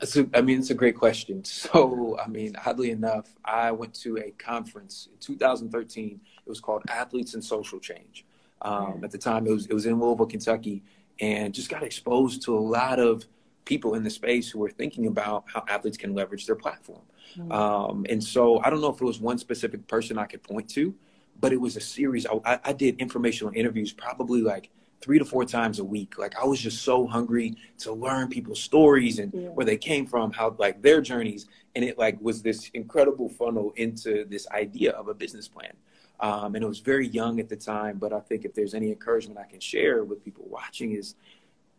A, 0.00 0.26
I 0.34 0.40
mean, 0.42 0.58
it's 0.58 0.70
a 0.70 0.74
great 0.74 0.96
question. 0.96 1.42
So, 1.66 2.18
I 2.18 2.28
mean, 2.28 2.56
oddly 2.64 2.90
enough, 2.90 3.28
I 3.44 3.72
went 3.72 3.94
to 4.02 4.18
a 4.18 4.30
conference 4.32 5.08
in 5.10 5.18
2013. 5.18 6.20
It 6.44 6.48
was 6.48 6.60
called 6.60 6.82
Athletes 6.88 7.34
and 7.34 7.44
Social 7.44 7.80
Change. 7.80 8.24
Um, 8.62 9.02
at 9.04 9.10
the 9.10 9.18
time, 9.18 9.46
it 9.46 9.50
was 9.50 9.66
it 9.66 9.74
was 9.74 9.86
in 9.86 10.00
Louisville, 10.00 10.26
Kentucky, 10.26 10.82
and 11.20 11.54
just 11.54 11.68
got 11.68 11.82
exposed 11.82 12.42
to 12.42 12.56
a 12.56 12.60
lot 12.60 12.98
of 12.98 13.26
people 13.64 13.94
in 13.94 14.02
the 14.02 14.10
space 14.10 14.48
who 14.48 14.58
were 14.58 14.70
thinking 14.70 15.06
about 15.06 15.44
how 15.52 15.64
athletes 15.68 15.96
can 15.96 16.14
leverage 16.14 16.46
their 16.46 16.56
platform. 16.56 17.02
Mm-hmm. 17.36 17.52
Um, 17.52 18.06
and 18.08 18.22
so, 18.22 18.60
I 18.64 18.70
don't 18.70 18.80
know 18.80 18.90
if 18.90 19.00
it 19.00 19.04
was 19.04 19.20
one 19.20 19.38
specific 19.38 19.86
person 19.88 20.18
I 20.18 20.24
could 20.24 20.42
point 20.42 20.68
to, 20.70 20.94
but 21.40 21.52
it 21.52 21.60
was 21.60 21.76
a 21.76 21.80
series. 21.80 22.26
I, 22.26 22.58
I 22.64 22.72
did 22.72 22.98
informational 23.00 23.52
interviews 23.54 23.92
probably 23.92 24.40
like 24.40 24.70
three 25.06 25.20
to 25.20 25.24
four 25.24 25.44
times 25.44 25.78
a 25.78 25.84
week. 25.84 26.18
Like 26.18 26.36
I 26.36 26.44
was 26.44 26.60
just 26.60 26.82
so 26.82 27.06
hungry 27.06 27.54
to 27.78 27.92
learn 27.92 28.28
people's 28.28 28.60
stories 28.60 29.20
and 29.20 29.32
yeah. 29.32 29.48
where 29.50 29.64
they 29.64 29.76
came 29.76 30.04
from, 30.04 30.32
how 30.32 30.56
like 30.58 30.82
their 30.82 31.00
journeys, 31.00 31.46
and 31.76 31.84
it 31.84 31.96
like 31.96 32.20
was 32.20 32.42
this 32.42 32.70
incredible 32.74 33.28
funnel 33.28 33.72
into 33.76 34.24
this 34.24 34.48
idea 34.48 34.90
of 34.90 35.06
a 35.06 35.14
business 35.14 35.46
plan. 35.46 35.72
Um, 36.18 36.56
and 36.56 36.64
it 36.64 36.66
was 36.66 36.80
very 36.80 37.06
young 37.06 37.38
at 37.38 37.48
the 37.48 37.54
time, 37.54 37.98
but 37.98 38.12
I 38.12 38.18
think 38.18 38.44
if 38.44 38.52
there's 38.52 38.74
any 38.74 38.88
encouragement 38.88 39.38
I 39.38 39.48
can 39.48 39.60
share 39.60 40.02
with 40.02 40.24
people 40.24 40.44
watching 40.48 40.92
is, 40.92 41.14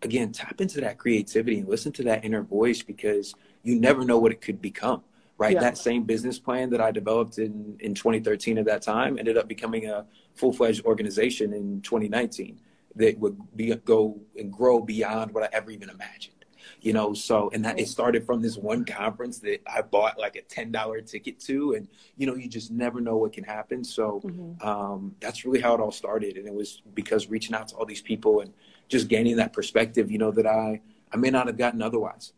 again, 0.03 0.31
tap 0.31 0.61
into 0.61 0.79
that 0.81 0.97
creativity 0.97 1.59
and 1.59 1.67
listen 1.67 1.91
to 1.93 2.03
that 2.03 2.23
inner 2.23 2.43
voice 2.43 2.81
because 2.81 3.35
you 3.63 3.77
never 3.77 4.05
know 4.05 4.19
what 4.19 4.31
it 4.31 4.39
could 4.39 4.61
become. 4.61 5.03
Right, 5.39 5.53
yeah. 5.53 5.59
that 5.59 5.77
same 5.77 6.03
business 6.03 6.39
plan 6.39 6.71
that 6.71 6.81
I 6.81 6.89
developed 6.89 7.37
in 7.37 7.77
in 7.79 7.93
2013 7.93 8.57
at 8.57 8.65
that 8.65 8.81
time 8.81 9.19
ended 9.19 9.37
up 9.37 9.47
becoming 9.47 9.87
a 9.87 10.07
full 10.33 10.51
fledged 10.51 10.83
organization 10.83 11.53
in 11.53 11.81
2019 11.81 12.59
that 12.97 13.17
would 13.19 13.37
be 13.55 13.73
go 13.75 14.19
and 14.37 14.51
grow 14.51 14.79
beyond 14.81 15.33
what 15.33 15.43
I 15.43 15.49
ever 15.51 15.71
even 15.71 15.89
imagined. 15.89 16.33
You 16.81 16.93
know, 16.93 17.13
so 17.13 17.49
and 17.53 17.65
that 17.65 17.79
it 17.79 17.87
started 17.87 18.25
from 18.25 18.41
this 18.41 18.55
one 18.55 18.85
conference 18.85 19.39
that 19.39 19.61
I 19.67 19.81
bought 19.81 20.19
like 20.19 20.35
a 20.35 20.41
ten 20.41 20.71
dollar 20.71 21.01
ticket 21.01 21.39
to, 21.41 21.73
and 21.73 21.87
you 22.17 22.27
know, 22.27 22.35
you 22.35 22.47
just 22.47 22.71
never 22.71 23.01
know 23.01 23.17
what 23.17 23.33
can 23.33 23.43
happen. 23.43 23.83
So 23.83 24.21
mm-hmm. 24.23 24.67
um, 24.67 25.15
that's 25.19 25.43
really 25.43 25.59
how 25.59 25.73
it 25.73 25.79
all 25.79 25.91
started, 25.91 26.37
and 26.37 26.47
it 26.47 26.53
was 26.53 26.81
because 26.93 27.29
reaching 27.29 27.55
out 27.55 27.69
to 27.69 27.75
all 27.75 27.85
these 27.85 28.01
people 28.01 28.41
and 28.41 28.53
just 28.89 29.07
gaining 29.07 29.37
that 29.37 29.53
perspective, 29.53 30.11
you 30.11 30.17
know, 30.17 30.31
that 30.31 30.45
I 30.45 30.81
I 31.11 31.17
may 31.17 31.29
not 31.29 31.47
have 31.47 31.57
gotten 31.57 31.81
otherwise. 31.81 32.33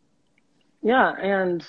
Yeah, 0.82 1.12
and 1.12 1.64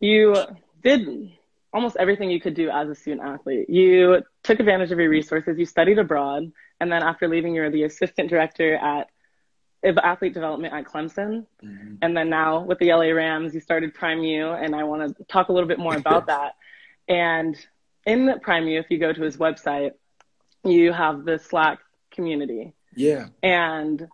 you 0.00 0.36
did 0.82 1.32
almost 1.72 1.96
everything 1.98 2.30
you 2.30 2.40
could 2.40 2.54
do 2.54 2.70
as 2.70 2.88
a 2.88 2.94
student 2.94 3.22
athlete. 3.22 3.68
You 3.68 4.22
took 4.42 4.60
advantage 4.60 4.90
of 4.90 4.98
your 4.98 5.10
resources. 5.10 5.58
You 5.58 5.66
studied 5.66 5.98
abroad. 5.98 6.50
And 6.80 6.90
then 6.90 7.02
after 7.02 7.28
leaving, 7.28 7.54
you 7.54 7.62
were 7.62 7.70
the 7.70 7.84
assistant 7.84 8.30
director 8.30 8.74
at 8.76 9.08
athlete 9.84 10.34
development 10.34 10.74
at 10.74 10.84
Clemson. 10.84 11.46
Mm-hmm. 11.62 11.96
And 12.02 12.16
then 12.16 12.30
now 12.30 12.62
with 12.62 12.78
the 12.78 12.92
LA 12.92 13.10
Rams, 13.10 13.54
you 13.54 13.60
started 13.60 13.94
Prime 13.94 14.20
U. 14.20 14.50
And 14.50 14.74
I 14.74 14.84
want 14.84 15.16
to 15.16 15.24
talk 15.24 15.48
a 15.48 15.52
little 15.52 15.68
bit 15.68 15.78
more 15.78 15.96
about 15.96 16.26
that. 16.28 16.54
And 17.08 17.56
in 18.06 18.40
Prime 18.40 18.66
U, 18.68 18.78
if 18.78 18.86
you 18.90 18.98
go 18.98 19.12
to 19.12 19.22
his 19.22 19.36
website, 19.36 19.92
you 20.64 20.92
have 20.92 21.24
the 21.24 21.38
Slack 21.38 21.80
community. 22.10 22.74
Yeah. 22.94 23.26
And 23.42 24.08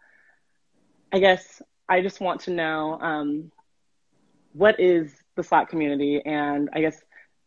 I 1.12 1.20
guess 1.20 1.62
I 1.88 2.02
just 2.02 2.20
want 2.20 2.42
to 2.42 2.50
know 2.50 2.98
um, 3.00 3.52
what 4.52 4.80
is 4.80 5.12
the 5.36 5.42
Slack 5.42 5.68
community? 5.68 6.20
And 6.24 6.68
I 6.72 6.80
guess, 6.80 7.00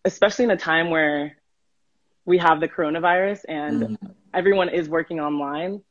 especially 0.08 0.46
in 0.46 0.52
a 0.52 0.58
time 0.58 0.90
where 0.90 1.38
we 2.26 2.38
have 2.40 2.60
the 2.60 2.68
coronavirus 2.68 3.42
and 3.48 3.82
mm 3.82 3.98
everyone 4.34 4.70
is 4.70 4.88
working 4.88 5.20
online, 5.20 5.82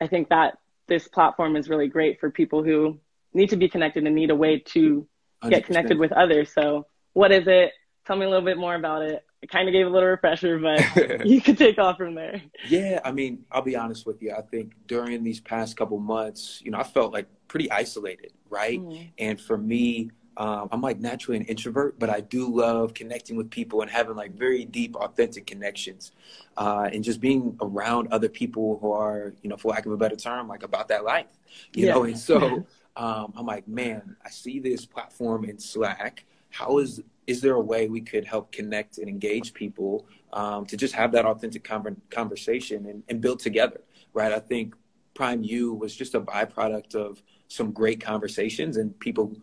I 0.00 0.06
think 0.06 0.30
that 0.30 0.56
this 0.88 1.08
platform 1.08 1.56
is 1.56 1.68
really 1.68 1.88
great 1.88 2.18
for 2.20 2.30
people 2.30 2.62
who 2.62 2.98
need 3.34 3.50
to 3.50 3.56
be 3.56 3.68
connected 3.68 4.06
and 4.06 4.14
need 4.14 4.30
a 4.30 4.34
way 4.34 4.60
to 4.60 5.06
get 5.42 5.64
100%. 5.64 5.66
connected 5.66 5.98
with 5.98 6.12
others. 6.12 6.50
So, 6.52 6.86
what 7.12 7.32
is 7.32 7.46
it? 7.46 7.72
Tell 8.06 8.16
me 8.16 8.24
a 8.24 8.30
little 8.30 8.44
bit 8.44 8.56
more 8.56 8.74
about 8.74 9.02
it. 9.02 9.24
I 9.42 9.46
kind 9.46 9.68
of 9.68 9.72
gave 9.72 9.86
a 9.86 9.90
little 9.90 10.08
refresher, 10.08 10.58
but 10.58 11.26
you 11.26 11.40
could 11.40 11.58
take 11.58 11.78
off 11.78 11.98
from 11.98 12.14
there. 12.14 12.40
Yeah, 12.66 13.00
I 13.04 13.12
mean, 13.12 13.44
I'll 13.52 13.62
be 13.62 13.76
honest 13.76 14.06
with 14.06 14.22
you. 14.22 14.32
I 14.32 14.42
think 14.42 14.72
during 14.86 15.22
these 15.22 15.40
past 15.40 15.76
couple 15.76 15.98
months, 15.98 16.62
you 16.64 16.70
know, 16.70 16.78
I 16.78 16.84
felt 16.84 17.12
like 17.12 17.26
pretty 17.48 17.70
isolated, 17.70 18.32
right? 18.48 18.80
Mm. 18.80 19.10
And 19.18 19.40
for 19.40 19.58
me, 19.58 20.12
um, 20.36 20.68
I'm 20.70 20.80
like 20.80 21.00
naturally 21.00 21.38
an 21.38 21.46
introvert, 21.46 21.98
but 21.98 22.10
I 22.10 22.20
do 22.20 22.46
love 22.46 22.92
connecting 22.92 23.36
with 23.36 23.50
people 23.50 23.80
and 23.80 23.90
having 23.90 24.16
like 24.16 24.34
very 24.34 24.64
deep, 24.64 24.94
authentic 24.96 25.46
connections, 25.46 26.12
uh, 26.56 26.90
and 26.92 27.02
just 27.02 27.20
being 27.20 27.56
around 27.60 28.08
other 28.10 28.28
people 28.28 28.78
who 28.80 28.92
are, 28.92 29.34
you 29.42 29.48
know, 29.48 29.56
for 29.56 29.70
lack 29.72 29.86
of 29.86 29.92
a 29.92 29.96
better 29.96 30.16
term, 30.16 30.48
like 30.48 30.62
about 30.62 30.88
that 30.88 31.04
life, 31.04 31.26
you 31.72 31.86
yeah. 31.86 31.94
know. 31.94 32.04
And 32.04 32.18
so 32.18 32.66
um, 32.96 33.32
I'm 33.36 33.46
like, 33.46 33.66
man, 33.66 34.16
I 34.24 34.30
see 34.30 34.58
this 34.58 34.84
platform 34.84 35.44
in 35.44 35.58
Slack. 35.58 36.24
How 36.50 36.78
is 36.78 37.02
is 37.26 37.40
there 37.40 37.54
a 37.54 37.60
way 37.60 37.88
we 37.88 38.00
could 38.00 38.24
help 38.24 38.52
connect 38.52 38.98
and 38.98 39.08
engage 39.08 39.52
people 39.52 40.06
um, 40.32 40.64
to 40.66 40.76
just 40.76 40.94
have 40.94 41.12
that 41.12 41.24
authentic 41.24 41.64
con- 41.64 42.00
conversation 42.10 42.86
and, 42.86 43.02
and 43.08 43.20
build 43.20 43.40
together, 43.40 43.80
right? 44.12 44.32
I 44.32 44.38
think 44.38 44.76
Prime 45.14 45.42
U 45.42 45.72
was 45.74 45.96
just 45.96 46.14
a 46.14 46.20
byproduct 46.20 46.94
of 46.94 47.22
some 47.48 47.72
great 47.72 48.00
conversations 48.00 48.76
and 48.76 48.96
people 49.00 49.34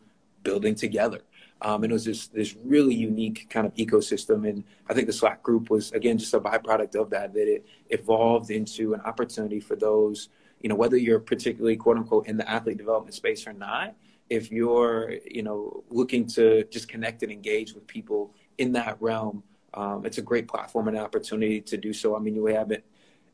building 0.43 0.75
together. 0.75 1.21
Um, 1.62 1.83
and 1.83 1.91
it 1.91 1.93
was 1.93 2.05
this 2.05 2.27
this 2.27 2.55
really 2.63 2.93
unique 2.93 3.50
kind 3.50 3.65
of 3.65 3.73
ecosystem. 3.75 4.47
And 4.47 4.63
I 4.89 4.93
think 4.93 5.07
the 5.07 5.13
Slack 5.13 5.41
group 5.41 5.69
was 5.69 5.91
again 5.93 6.17
just 6.17 6.33
a 6.33 6.39
byproduct 6.39 6.95
of 6.95 7.09
that. 7.12 7.33
That 7.33 7.47
it 7.47 7.65
evolved 7.89 8.51
into 8.51 8.93
an 8.93 9.01
opportunity 9.01 9.59
for 9.59 9.75
those, 9.75 10.29
you 10.62 10.69
know, 10.69 10.75
whether 10.75 10.97
you're 10.97 11.19
particularly 11.19 11.77
quote 11.77 11.97
unquote 11.97 12.27
in 12.27 12.38
the 12.38 12.50
athlete 12.50 12.77
development 12.77 13.15
space 13.15 13.47
or 13.47 13.53
not. 13.53 13.95
If 14.29 14.51
you're, 14.51 15.13
you 15.29 15.43
know, 15.43 15.83
looking 15.89 16.27
to 16.27 16.63
just 16.65 16.88
connect 16.88 17.23
and 17.23 17.31
engage 17.31 17.73
with 17.73 17.85
people 17.88 18.33
in 18.57 18.71
that 18.73 18.97
realm, 19.00 19.43
um, 19.73 20.05
it's 20.05 20.17
a 20.17 20.21
great 20.21 20.47
platform 20.47 20.88
and 20.88 20.97
opportunity 20.97 21.62
to 21.62 21.77
do 21.77 21.93
so. 21.93 22.15
I 22.15 22.19
mean, 22.19 22.35
you 22.35 22.45
have 22.47 22.71
it. 22.71 22.85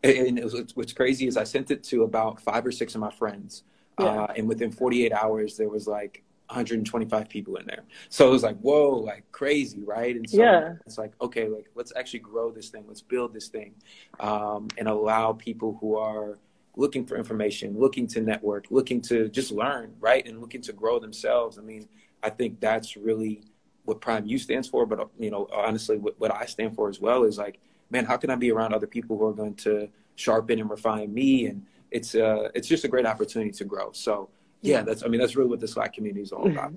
And 0.03 0.39
it 0.39 0.43
was, 0.43 0.75
what's 0.75 0.93
crazy 0.93 1.27
is 1.27 1.35
I 1.35 1.43
sent 1.43 1.71
it 1.71 1.83
to 1.85 2.03
about 2.03 2.41
five 2.41 2.65
or 2.65 2.71
six 2.71 2.95
of 2.95 3.01
my 3.01 3.11
friends, 3.11 3.63
yeah. 3.99 4.05
uh, 4.05 4.33
and 4.35 4.47
within 4.47 4.71
48 4.71 5.11
hours, 5.11 5.57
there 5.57 5.67
was 5.67 5.87
like 5.87 6.23
125 6.49 7.29
people 7.29 7.57
in 7.57 7.65
there. 7.67 7.83
So 8.09 8.27
it 8.27 8.31
was 8.31 8.43
like, 8.43 8.57
whoa, 8.57 8.89
like 8.89 9.23
crazy, 9.31 9.83
right? 9.83 10.15
And 10.15 10.27
so 10.27 10.37
yeah. 10.37 10.73
it's 10.85 10.97
like, 10.97 11.13
okay, 11.21 11.47
like 11.47 11.69
let's 11.75 11.93
actually 11.95 12.19
grow 12.19 12.51
this 12.51 12.69
thing, 12.69 12.85
let's 12.87 13.01
build 13.01 13.33
this 13.33 13.49
thing, 13.49 13.75
um, 14.19 14.67
and 14.77 14.87
allow 14.87 15.33
people 15.33 15.77
who 15.79 15.95
are 15.95 16.39
looking 16.75 17.05
for 17.05 17.17
information, 17.17 17.77
looking 17.77 18.07
to 18.07 18.21
network, 18.21 18.65
looking 18.71 18.99
to 19.01 19.29
just 19.29 19.51
learn, 19.51 19.93
right, 19.99 20.27
and 20.27 20.41
looking 20.41 20.61
to 20.61 20.73
grow 20.73 20.97
themselves. 20.97 21.59
I 21.59 21.61
mean, 21.61 21.87
I 22.23 22.31
think 22.31 22.59
that's 22.59 22.97
really 22.97 23.43
what 23.85 24.01
Prime 24.01 24.25
U 24.25 24.39
stands 24.39 24.67
for. 24.67 24.87
But 24.87 25.07
you 25.19 25.29
know, 25.29 25.47
honestly, 25.53 25.97
what, 25.97 26.19
what 26.19 26.33
I 26.33 26.45
stand 26.45 26.75
for 26.75 26.89
as 26.89 26.99
well 26.99 27.25
is 27.25 27.37
like, 27.37 27.59
man, 27.91 28.05
how 28.05 28.17
can 28.17 28.31
I 28.31 28.35
be 28.35 28.51
around 28.51 28.73
other 28.73 28.87
people 28.87 29.17
who 29.17 29.25
are 29.27 29.33
going 29.33 29.55
to 29.55 29.87
sharpen 30.15 30.59
and 30.59 30.69
refine 30.69 31.13
me? 31.13 31.45
And 31.45 31.65
it's 31.91 32.15
uh, 32.15 32.49
it's 32.55 32.67
just 32.67 32.85
a 32.85 32.87
great 32.87 33.05
opportunity 33.05 33.51
to 33.51 33.65
grow. 33.65 33.91
So 33.91 34.29
yeah, 34.61 34.81
that's 34.81 35.03
I 35.03 35.07
mean 35.07 35.19
that's 35.19 35.35
really 35.35 35.49
what 35.49 35.59
the 35.59 35.67
Slack 35.67 35.93
community 35.93 36.21
is 36.21 36.31
all 36.31 36.45
mm-hmm. 36.45 36.57
about. 36.57 36.73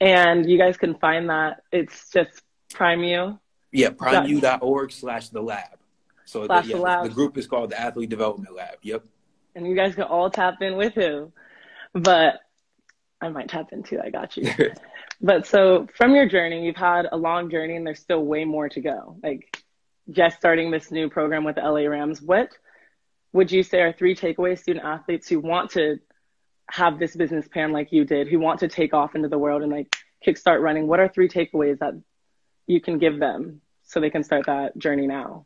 And 0.00 0.48
you 0.48 0.58
guys 0.58 0.76
can 0.76 0.96
find 0.96 1.30
that. 1.30 1.62
It's 1.70 2.10
just 2.10 2.42
PrimeU. 2.74 3.38
Yeah, 3.70 3.90
primeu.org 3.90 4.92
slash 4.92 5.28
the 5.28 5.40
lab. 5.40 5.78
So 6.24 6.46
the, 6.46 6.54
yeah, 6.54 6.62
the, 6.62 6.76
lab. 6.76 7.04
the 7.04 7.10
group 7.10 7.38
is 7.38 7.46
called 7.46 7.70
the 7.70 7.80
Athlete 7.80 8.10
Development 8.10 8.54
Lab. 8.54 8.78
Yep. 8.82 9.04
And 9.54 9.66
you 9.66 9.74
guys 9.74 9.94
can 9.94 10.04
all 10.04 10.30
tap 10.30 10.60
in 10.60 10.76
with 10.76 10.94
him. 10.94 11.32
But 11.92 12.40
I 13.20 13.28
might 13.28 13.48
tap 13.48 13.72
into. 13.72 14.00
I 14.02 14.10
got 14.10 14.36
you. 14.36 14.52
but 15.20 15.46
so 15.46 15.86
from 15.96 16.14
your 16.14 16.26
journey, 16.26 16.64
you've 16.66 16.76
had 16.76 17.06
a 17.10 17.16
long 17.16 17.50
journey 17.50 17.76
and 17.76 17.86
there's 17.86 18.00
still 18.00 18.24
way 18.24 18.44
more 18.44 18.68
to 18.70 18.80
go. 18.80 19.16
Like 19.22 19.62
just 20.10 20.36
starting 20.36 20.70
this 20.70 20.90
new 20.90 21.08
program 21.08 21.44
with 21.44 21.56
the 21.56 21.62
LA 21.62 21.82
Rams, 21.82 22.20
what 22.20 22.48
would 23.32 23.52
you 23.52 23.62
say 23.62 23.80
are 23.80 23.92
three 23.92 24.14
takeaways 24.14 24.58
student 24.58 24.84
athletes 24.84 25.28
who 25.28 25.38
want 25.38 25.70
to 25.72 25.98
have 26.72 26.98
this 26.98 27.14
business 27.14 27.46
plan 27.46 27.70
like 27.70 27.92
you 27.92 28.02
did, 28.02 28.26
who 28.28 28.38
want 28.38 28.58
to 28.58 28.66
take 28.66 28.94
off 28.94 29.14
into 29.14 29.28
the 29.28 29.36
world 29.36 29.60
and 29.60 29.70
like 29.70 29.94
kickstart 30.26 30.62
running, 30.62 30.86
what 30.86 31.00
are 31.00 31.06
three 31.06 31.28
takeaways 31.28 31.78
that 31.80 31.92
you 32.66 32.80
can 32.80 32.98
give 32.98 33.20
them 33.20 33.60
so 33.82 34.00
they 34.00 34.08
can 34.08 34.24
start 34.24 34.46
that 34.46 34.76
journey 34.78 35.06
now? 35.06 35.44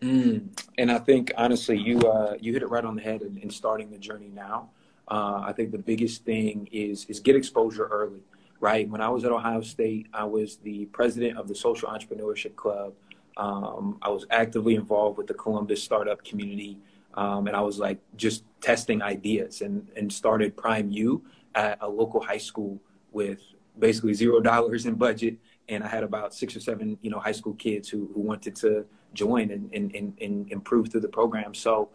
Mm. 0.00 0.48
And 0.78 0.90
I 0.90 0.98
think 0.98 1.30
honestly, 1.36 1.76
you 1.76 2.00
uh, 2.00 2.36
you 2.40 2.54
hit 2.54 2.62
it 2.62 2.70
right 2.70 2.86
on 2.86 2.96
the 2.96 3.02
head 3.02 3.20
in, 3.20 3.36
in 3.36 3.50
starting 3.50 3.90
the 3.90 3.98
journey 3.98 4.30
now. 4.34 4.70
Uh, 5.08 5.42
I 5.44 5.52
think 5.52 5.72
the 5.72 5.78
biggest 5.78 6.24
thing 6.24 6.66
is 6.72 7.04
is 7.04 7.20
get 7.20 7.36
exposure 7.36 7.86
early. 7.88 8.22
Right. 8.58 8.88
When 8.88 9.02
I 9.02 9.10
was 9.10 9.24
at 9.24 9.30
Ohio 9.30 9.60
State, 9.60 10.06
I 10.14 10.24
was 10.24 10.56
the 10.56 10.86
president 10.86 11.36
of 11.36 11.48
the 11.48 11.54
Social 11.54 11.90
Entrepreneurship 11.90 12.56
Club. 12.56 12.94
Um, 13.36 13.98
I 14.00 14.08
was 14.08 14.24
actively 14.30 14.74
involved 14.74 15.18
with 15.18 15.26
the 15.26 15.34
Columbus 15.34 15.82
startup 15.82 16.24
community. 16.24 16.78
Um, 17.14 17.46
and 17.46 17.56
I 17.56 17.60
was 17.60 17.78
like 17.78 17.98
just 18.16 18.44
testing 18.60 19.02
ideas 19.02 19.60
and, 19.60 19.86
and 19.96 20.12
started 20.12 20.56
Prime 20.56 20.90
U 20.90 21.22
at 21.54 21.78
a 21.80 21.88
local 21.88 22.20
high 22.20 22.38
school 22.38 22.80
with 23.12 23.40
basically 23.78 24.14
zero 24.14 24.40
dollars 24.40 24.86
in 24.86 24.94
budget. 24.94 25.36
And 25.68 25.84
I 25.84 25.88
had 25.88 26.02
about 26.02 26.34
six 26.34 26.56
or 26.56 26.60
seven, 26.60 26.98
you 27.02 27.10
know, 27.10 27.18
high 27.18 27.32
school 27.32 27.54
kids 27.54 27.88
who, 27.88 28.10
who 28.14 28.20
wanted 28.20 28.56
to 28.56 28.84
join 29.14 29.50
and, 29.50 29.72
and, 29.72 29.94
and, 29.94 30.14
and 30.20 30.50
improve 30.50 30.88
through 30.88 31.02
the 31.02 31.08
program. 31.08 31.54
So 31.54 31.90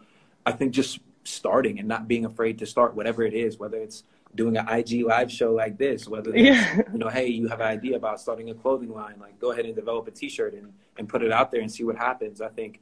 I 0.46 0.52
think 0.52 0.72
just 0.72 1.00
starting 1.24 1.78
and 1.78 1.86
not 1.86 2.08
being 2.08 2.24
afraid 2.24 2.58
to 2.58 2.66
start 2.66 2.94
whatever 2.94 3.22
it 3.22 3.34
is, 3.34 3.58
whether 3.58 3.76
it's 3.78 4.04
doing 4.34 4.56
an 4.56 4.68
IG 4.68 5.04
live 5.04 5.30
show 5.30 5.52
like 5.52 5.78
this, 5.78 6.08
whether 6.08 6.36
yeah. 6.36 6.76
you 6.92 6.98
know, 6.98 7.08
hey, 7.08 7.26
you 7.26 7.48
have 7.48 7.60
an 7.60 7.66
idea 7.66 7.96
about 7.96 8.20
starting 8.20 8.50
a 8.50 8.54
clothing 8.54 8.92
line, 8.92 9.16
like 9.20 9.38
go 9.38 9.52
ahead 9.52 9.66
and 9.66 9.74
develop 9.74 10.06
a 10.06 10.10
T-shirt 10.10 10.54
and 10.54 10.72
and 10.96 11.08
put 11.08 11.22
it 11.22 11.32
out 11.32 11.50
there 11.50 11.60
and 11.60 11.70
see 11.70 11.84
what 11.84 11.96
happens. 11.96 12.40
I 12.40 12.48
think 12.48 12.80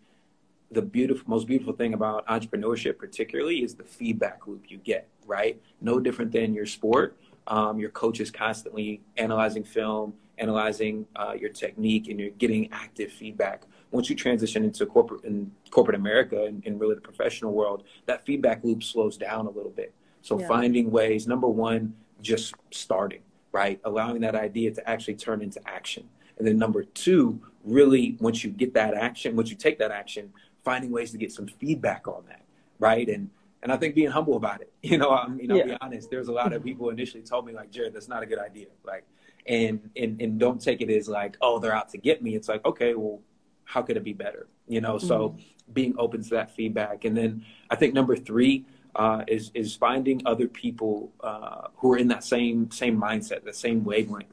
the 0.70 0.82
beautiful, 0.82 1.24
most 1.28 1.46
beautiful 1.46 1.72
thing 1.72 1.94
about 1.94 2.26
entrepreneurship, 2.26 2.98
particularly, 2.98 3.62
is 3.62 3.74
the 3.74 3.84
feedback 3.84 4.46
loop 4.46 4.64
you 4.68 4.78
get. 4.78 5.08
Right, 5.26 5.60
no 5.80 5.98
different 5.98 6.30
than 6.32 6.54
your 6.54 6.66
sport. 6.66 7.16
Um, 7.48 7.78
your 7.78 7.90
coach 7.90 8.20
is 8.20 8.30
constantly 8.30 9.02
analyzing 9.16 9.64
film, 9.64 10.14
analyzing 10.38 11.06
uh, 11.16 11.34
your 11.38 11.50
technique, 11.50 12.08
and 12.08 12.18
you're 12.20 12.30
getting 12.30 12.68
active 12.72 13.10
feedback. 13.12 13.62
Once 13.90 14.10
you 14.10 14.16
transition 14.16 14.64
into 14.64 14.84
corporate 14.86 15.24
in 15.24 15.50
corporate 15.70 15.96
America 15.96 16.44
and, 16.44 16.64
and 16.66 16.80
really 16.80 16.94
the 16.94 17.00
professional 17.00 17.52
world, 17.52 17.84
that 18.06 18.24
feedback 18.24 18.62
loop 18.64 18.82
slows 18.82 19.16
down 19.16 19.46
a 19.46 19.50
little 19.50 19.70
bit. 19.70 19.92
So 20.22 20.38
yeah. 20.38 20.48
finding 20.48 20.90
ways, 20.90 21.26
number 21.26 21.46
one, 21.48 21.94
just 22.20 22.54
starting, 22.70 23.20
right? 23.52 23.80
Allowing 23.84 24.20
that 24.22 24.34
idea 24.34 24.72
to 24.72 24.88
actually 24.88 25.14
turn 25.14 25.40
into 25.40 25.60
action. 25.68 26.08
And 26.38 26.46
then 26.46 26.58
number 26.58 26.82
two, 26.84 27.40
really 27.64 28.16
once 28.20 28.44
you 28.44 28.50
get 28.50 28.74
that 28.74 28.94
action, 28.94 29.36
once 29.36 29.50
you 29.50 29.56
take 29.56 29.78
that 29.78 29.90
action, 29.90 30.32
finding 30.66 30.90
ways 30.90 31.12
to 31.12 31.16
get 31.16 31.30
some 31.30 31.46
feedback 31.46 32.08
on 32.08 32.24
that, 32.28 32.42
right? 32.80 33.08
And 33.08 33.30
and 33.62 33.72
I 33.72 33.76
think 33.76 33.94
being 33.94 34.10
humble 34.10 34.36
about 34.36 34.60
it. 34.60 34.72
You 34.82 34.98
know, 34.98 35.10
I 35.10 35.26
mean, 35.26 35.50
I'll 35.50 35.58
yeah. 35.58 35.64
be 35.64 35.76
honest. 35.80 36.10
There's 36.10 36.28
a 36.28 36.32
lot 36.32 36.52
of 36.52 36.62
people 36.62 36.90
initially 36.90 37.24
told 37.24 37.44
me 37.44 37.52
like, 37.52 37.72
Jared, 37.72 37.92
that's 37.92 38.06
not 38.06 38.22
a 38.22 38.26
good 38.26 38.38
idea. 38.38 38.66
Like, 38.84 39.04
and 39.46 39.90
and 39.96 40.20
and 40.20 40.38
don't 40.38 40.60
take 40.60 40.80
it 40.80 40.90
as 40.90 41.08
like, 41.08 41.36
oh, 41.40 41.58
they're 41.58 41.74
out 41.74 41.88
to 41.90 41.98
get 41.98 42.22
me. 42.22 42.36
It's 42.36 42.48
like, 42.48 42.64
okay, 42.64 42.94
well, 42.94 43.20
how 43.64 43.82
could 43.82 43.96
it 43.96 44.04
be 44.04 44.12
better? 44.12 44.46
You 44.68 44.80
know, 44.80 44.94
mm-hmm. 44.94 45.06
so 45.06 45.36
being 45.72 45.94
open 45.98 46.22
to 46.22 46.30
that 46.30 46.54
feedback, 46.54 47.04
and 47.04 47.16
then 47.16 47.44
I 47.70 47.76
think 47.76 47.94
number 47.94 48.16
three. 48.16 48.66
Uh, 48.94 49.22
is 49.28 49.50
is 49.52 49.76
finding 49.76 50.22
other 50.24 50.48
people 50.48 51.12
uh, 51.20 51.68
who 51.76 51.92
are 51.92 51.98
in 51.98 52.08
that 52.08 52.24
same 52.24 52.70
same 52.70 52.98
mindset, 52.98 53.44
the 53.44 53.52
same 53.52 53.84
wavelength. 53.84 54.32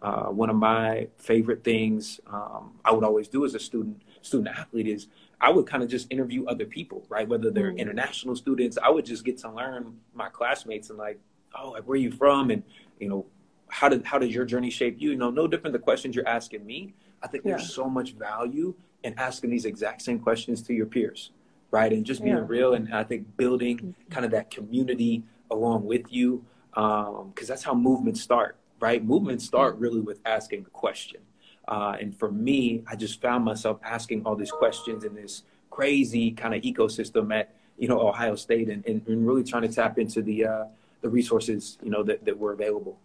Uh, 0.00 0.26
one 0.26 0.50
of 0.50 0.54
my 0.54 1.08
favorite 1.18 1.64
things 1.64 2.20
um, 2.28 2.74
I 2.84 2.92
would 2.92 3.02
always 3.02 3.26
do 3.26 3.44
as 3.44 3.56
a 3.56 3.58
student 3.58 4.02
student 4.22 4.56
athlete 4.56 4.86
is 4.86 5.08
I 5.44 5.50
would 5.50 5.66
kind 5.66 5.82
of 5.82 5.90
just 5.90 6.06
interview 6.10 6.46
other 6.46 6.64
people, 6.64 7.04
right? 7.10 7.28
Whether 7.28 7.50
they're 7.50 7.72
mm. 7.72 7.78
international 7.78 8.34
students, 8.34 8.78
I 8.82 8.88
would 8.88 9.04
just 9.04 9.26
get 9.26 9.36
to 9.38 9.50
learn 9.50 9.94
my 10.14 10.30
classmates 10.30 10.88
and 10.88 10.98
like, 10.98 11.20
oh, 11.54 11.72
like 11.72 11.82
where 11.82 11.96
are 11.96 12.00
you 12.00 12.10
from? 12.10 12.50
And, 12.50 12.62
you 12.98 13.10
know, 13.10 13.26
how 13.68 13.90
did 13.90 14.06
how 14.06 14.18
did 14.18 14.32
your 14.32 14.46
journey 14.46 14.70
shape 14.70 14.96
you? 14.98 15.10
You 15.10 15.16
know, 15.16 15.30
no 15.30 15.46
different 15.46 15.74
the 15.74 15.78
questions 15.78 16.16
you're 16.16 16.26
asking 16.26 16.64
me. 16.64 16.94
I 17.22 17.26
think 17.26 17.44
yeah. 17.44 17.56
there's 17.56 17.74
so 17.74 17.90
much 17.90 18.12
value 18.14 18.74
in 19.02 19.12
asking 19.18 19.50
these 19.50 19.66
exact 19.66 20.00
same 20.00 20.18
questions 20.18 20.62
to 20.62 20.72
your 20.72 20.86
peers, 20.86 21.30
right? 21.70 21.92
And 21.92 22.06
just 22.06 22.24
being 22.24 22.36
yeah. 22.36 22.44
real 22.46 22.72
and 22.72 22.94
I 22.94 23.04
think 23.04 23.36
building 23.36 23.76
mm-hmm. 23.76 24.10
kind 24.10 24.24
of 24.24 24.32
that 24.32 24.50
community 24.50 25.24
along 25.50 25.84
with 25.84 26.10
you, 26.10 26.42
because 26.70 27.20
um, 27.20 27.32
that's 27.46 27.62
how 27.62 27.74
movements 27.74 28.22
start, 28.22 28.56
right? 28.80 29.04
Movements 29.04 29.44
start 29.44 29.76
really 29.76 30.00
with 30.00 30.20
asking 30.24 30.64
a 30.66 30.70
question. 30.70 31.20
Uh, 31.68 31.96
and 32.00 32.16
for 32.16 32.30
me, 32.30 32.82
I 32.86 32.96
just 32.96 33.20
found 33.20 33.44
myself 33.44 33.78
asking 33.82 34.24
all 34.24 34.36
these 34.36 34.50
questions 34.50 35.04
in 35.04 35.14
this 35.14 35.42
crazy 35.70 36.30
kind 36.30 36.54
of 36.54 36.62
ecosystem 36.62 37.34
at 37.34 37.54
you 37.78 37.88
know 37.88 38.00
Ohio 38.06 38.36
State, 38.36 38.68
and, 38.68 38.84
and, 38.86 39.06
and 39.08 39.26
really 39.26 39.42
trying 39.42 39.62
to 39.62 39.68
tap 39.68 39.98
into 39.98 40.22
the 40.22 40.44
uh, 40.46 40.64
the 41.00 41.08
resources 41.08 41.78
you 41.82 41.90
know 41.90 42.02
that, 42.02 42.24
that 42.24 42.38
were 42.38 42.52
available. 42.52 42.98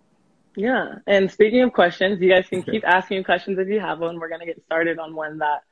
Yeah, 0.56 0.95
and 1.08 1.32
speaking 1.32 1.62
of 1.62 1.74
questions, 1.74 2.19
you 2.22 2.30
guys 2.30 2.48
can 2.48 2.63
keep 2.63 2.84
asking 2.86 3.24
questions 3.24 3.58
if 3.60 3.67
you 3.67 3.80
have 3.80 4.00
one. 4.00 4.19
We're 4.19 4.30
gonna 4.30 4.45
get 4.45 4.62
started 4.63 5.00
on 5.00 5.15
one 5.15 5.38
that 5.39 5.63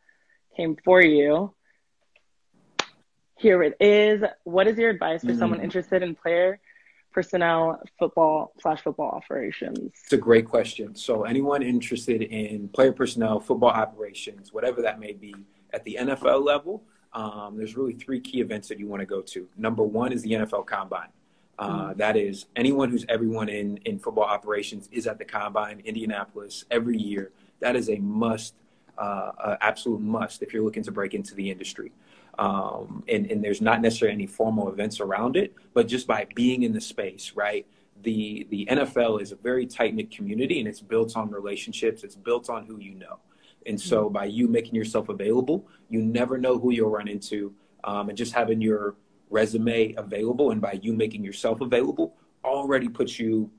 came 0.55 0.77
for 0.83 1.01
you. 1.01 1.53
here 3.39 3.61
it 3.61 3.75
is. 3.79 4.23
What 4.45 4.67
is 4.67 4.79
your 4.79 4.89
advice 4.89 5.21
for 5.21 5.27
Mm. 5.31 5.37
someone 5.37 5.61
interested 5.61 6.01
in 6.01 6.15
player 6.15 6.59
personnel 7.17 7.81
football 7.97 8.53
slash 8.61 8.79
football 8.81 9.09
operations? 9.09 9.89
It's 10.03 10.13
a 10.13 10.17
great 10.17 10.45
question. 10.45 10.93
So, 10.93 11.23
anyone 11.23 11.63
interested 11.63 12.21
in 12.21 12.69
player 12.69 12.93
personnel, 12.93 13.39
football 13.39 13.71
operations, 13.71 14.53
whatever 14.53 14.83
that 14.83 14.99
may 14.99 15.13
be, 15.13 15.33
at 15.73 15.83
the 15.83 15.97
NFL 15.99 16.45
level, 16.45 16.83
um, 17.13 17.57
there's 17.57 17.75
really 17.75 17.93
three 17.93 18.19
key 18.19 18.39
events 18.39 18.67
that 18.67 18.77
you 18.79 18.85
want 18.85 18.99
to 18.99 19.07
go 19.07 19.21
to. 19.21 19.49
Number 19.57 19.81
one 19.81 20.13
is 20.13 20.21
the 20.21 20.33
NFL 20.33 20.67
Combine. 20.67 21.07
Uh, 21.57 21.95
that 21.95 22.15
is 22.15 22.45
anyone 22.55 22.91
who's 22.91 23.03
everyone 23.09 23.49
in 23.49 23.77
in 23.77 23.97
football 23.97 24.25
operations 24.25 24.87
is 24.91 25.07
at 25.07 25.17
the 25.17 25.25
Combine, 25.25 25.81
Indianapolis, 25.85 26.65
every 26.69 26.99
year. 26.99 27.31
That 27.61 27.75
is 27.75 27.89
a 27.89 27.95
must, 27.95 28.53
uh, 28.95 29.31
uh, 29.39 29.57
absolute 29.61 30.01
must 30.01 30.43
if 30.43 30.53
you're 30.53 30.63
looking 30.63 30.83
to 30.83 30.91
break 30.91 31.15
into 31.15 31.33
the 31.33 31.49
industry. 31.49 31.91
Um, 32.37 33.03
and, 33.07 33.29
and 33.31 33.43
there's 33.43 33.61
not 33.61 33.81
necessarily 33.81 34.13
any 34.13 34.27
formal 34.27 34.69
events 34.69 34.99
around 34.99 35.35
it, 35.35 35.55
but 35.73 35.87
just 35.87 36.05
by 36.05 36.27
being 36.35 36.63
in 36.63 36.71
the 36.71 36.81
space, 36.81 37.33
right? 37.35 37.65
The 38.03 38.45
the 38.51 38.67
NFL 38.69 39.21
is 39.21 39.31
a 39.31 39.35
very 39.35 39.65
tight 39.65 39.95
knit 39.95 40.11
community, 40.11 40.59
and 40.59 40.67
it's 40.67 40.81
built 40.81 41.17
on 41.17 41.31
relationships. 41.31 42.03
It's 42.03 42.15
built 42.15 42.47
on 42.47 42.65
who 42.65 42.79
you 42.79 42.93
know, 42.93 43.17
and 43.65 43.79
so 43.79 44.07
by 44.07 44.25
you 44.25 44.47
making 44.47 44.75
yourself 44.75 45.09
available, 45.09 45.67
you 45.89 46.03
never 46.03 46.37
know 46.37 46.59
who 46.59 46.71
you'll 46.71 46.91
run 46.91 47.07
into, 47.07 47.55
um, 47.83 48.09
and 48.09 48.17
just 48.17 48.33
having 48.33 48.61
your 48.61 48.95
resume 49.31 49.95
available, 49.97 50.51
and 50.51 50.61
by 50.61 50.79
you 50.81 50.93
making 50.93 51.23
yourself 51.23 51.59
available, 51.61 52.15
already 52.45 52.87
puts 52.87 53.19
you 53.19 53.49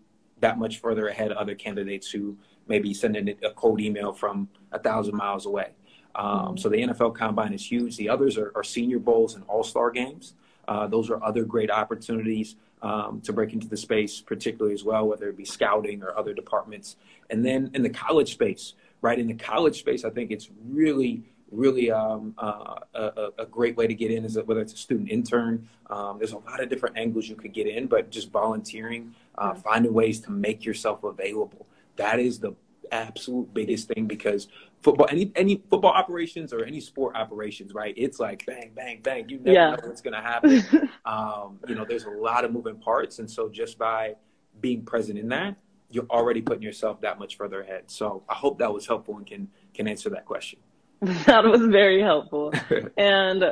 that 0.40 0.56
much 0.56 0.78
further 0.78 1.08
ahead 1.08 1.32
of 1.32 1.36
other 1.36 1.54
candidates 1.54 2.10
who 2.10 2.36
maybe 2.68 2.94
sending 2.94 3.28
a 3.42 3.50
cold 3.54 3.80
email 3.80 4.12
from 4.12 4.48
a 4.72 4.78
thousand 4.78 5.16
miles 5.16 5.46
away. 5.46 5.72
Um, 6.18 6.58
so 6.58 6.68
the 6.68 6.76
NFL 6.76 7.14
Combine 7.14 7.54
is 7.54 7.64
huge. 7.64 7.96
The 7.96 8.08
others 8.08 8.36
are, 8.36 8.52
are 8.56 8.64
Senior 8.64 8.98
Bowls 8.98 9.36
and 9.36 9.44
All 9.46 9.62
Star 9.62 9.90
games. 9.90 10.34
Uh, 10.66 10.86
those 10.86 11.08
are 11.08 11.22
other 11.24 11.44
great 11.44 11.70
opportunities 11.70 12.56
um, 12.82 13.20
to 13.22 13.32
break 13.32 13.52
into 13.52 13.68
the 13.68 13.76
space, 13.76 14.20
particularly 14.20 14.74
as 14.74 14.84
well, 14.84 15.06
whether 15.06 15.28
it 15.28 15.36
be 15.36 15.44
scouting 15.44 16.02
or 16.02 16.16
other 16.18 16.34
departments. 16.34 16.96
And 17.30 17.44
then 17.46 17.70
in 17.72 17.82
the 17.82 17.90
college 17.90 18.32
space, 18.32 18.74
right? 19.00 19.18
In 19.18 19.28
the 19.28 19.34
college 19.34 19.78
space, 19.78 20.04
I 20.04 20.10
think 20.10 20.30
it's 20.30 20.50
really, 20.68 21.22
really 21.50 21.90
um, 21.90 22.34
uh, 22.36 22.80
a, 22.94 23.28
a 23.38 23.46
great 23.46 23.76
way 23.76 23.86
to 23.86 23.94
get 23.94 24.10
in 24.10 24.24
is 24.24 24.36
whether 24.44 24.60
it's 24.60 24.74
a 24.74 24.76
student 24.76 25.10
intern. 25.10 25.68
Um, 25.88 26.18
there's 26.18 26.32
a 26.32 26.38
lot 26.38 26.60
of 26.60 26.68
different 26.68 26.98
angles 26.98 27.28
you 27.28 27.36
could 27.36 27.52
get 27.52 27.68
in, 27.68 27.86
but 27.86 28.10
just 28.10 28.30
volunteering, 28.30 29.14
uh, 29.36 29.54
finding 29.54 29.94
ways 29.94 30.20
to 30.20 30.32
make 30.32 30.64
yourself 30.64 31.04
available. 31.04 31.66
That 31.96 32.18
is 32.18 32.40
the 32.40 32.54
absolute 32.92 33.52
biggest 33.52 33.88
thing 33.88 34.06
because 34.06 34.48
football 34.82 35.06
any 35.10 35.32
any 35.36 35.62
football 35.70 35.90
operations 35.92 36.52
or 36.52 36.64
any 36.64 36.80
sport 36.80 37.16
operations 37.16 37.74
right 37.74 37.94
it's 37.96 38.20
like 38.20 38.46
bang 38.46 38.70
bang 38.74 39.00
bang 39.02 39.28
you 39.28 39.38
never 39.38 39.52
Yeah. 39.52 39.70
know 39.70 39.76
what's 39.84 40.00
going 40.00 40.14
to 40.14 40.20
happen 40.20 40.88
um, 41.04 41.58
you 41.68 41.74
know 41.74 41.84
there's 41.84 42.04
a 42.04 42.10
lot 42.10 42.44
of 42.44 42.52
moving 42.52 42.76
parts 42.76 43.18
and 43.18 43.30
so 43.30 43.48
just 43.48 43.78
by 43.78 44.14
being 44.60 44.84
present 44.84 45.18
in 45.18 45.28
that 45.28 45.56
you're 45.90 46.06
already 46.10 46.42
putting 46.42 46.62
yourself 46.62 47.00
that 47.00 47.18
much 47.18 47.36
further 47.36 47.62
ahead 47.62 47.84
so 47.86 48.22
i 48.28 48.34
hope 48.34 48.58
that 48.58 48.72
was 48.72 48.86
helpful 48.86 49.16
and 49.16 49.26
can 49.26 49.48
can 49.74 49.88
answer 49.88 50.10
that 50.10 50.24
question 50.24 50.58
that 51.26 51.44
was 51.44 51.60
very 51.60 52.00
helpful. 52.02 52.52
and 52.96 53.44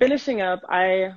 finishing 0.00 0.40
up, 0.40 0.62
I 0.68 1.12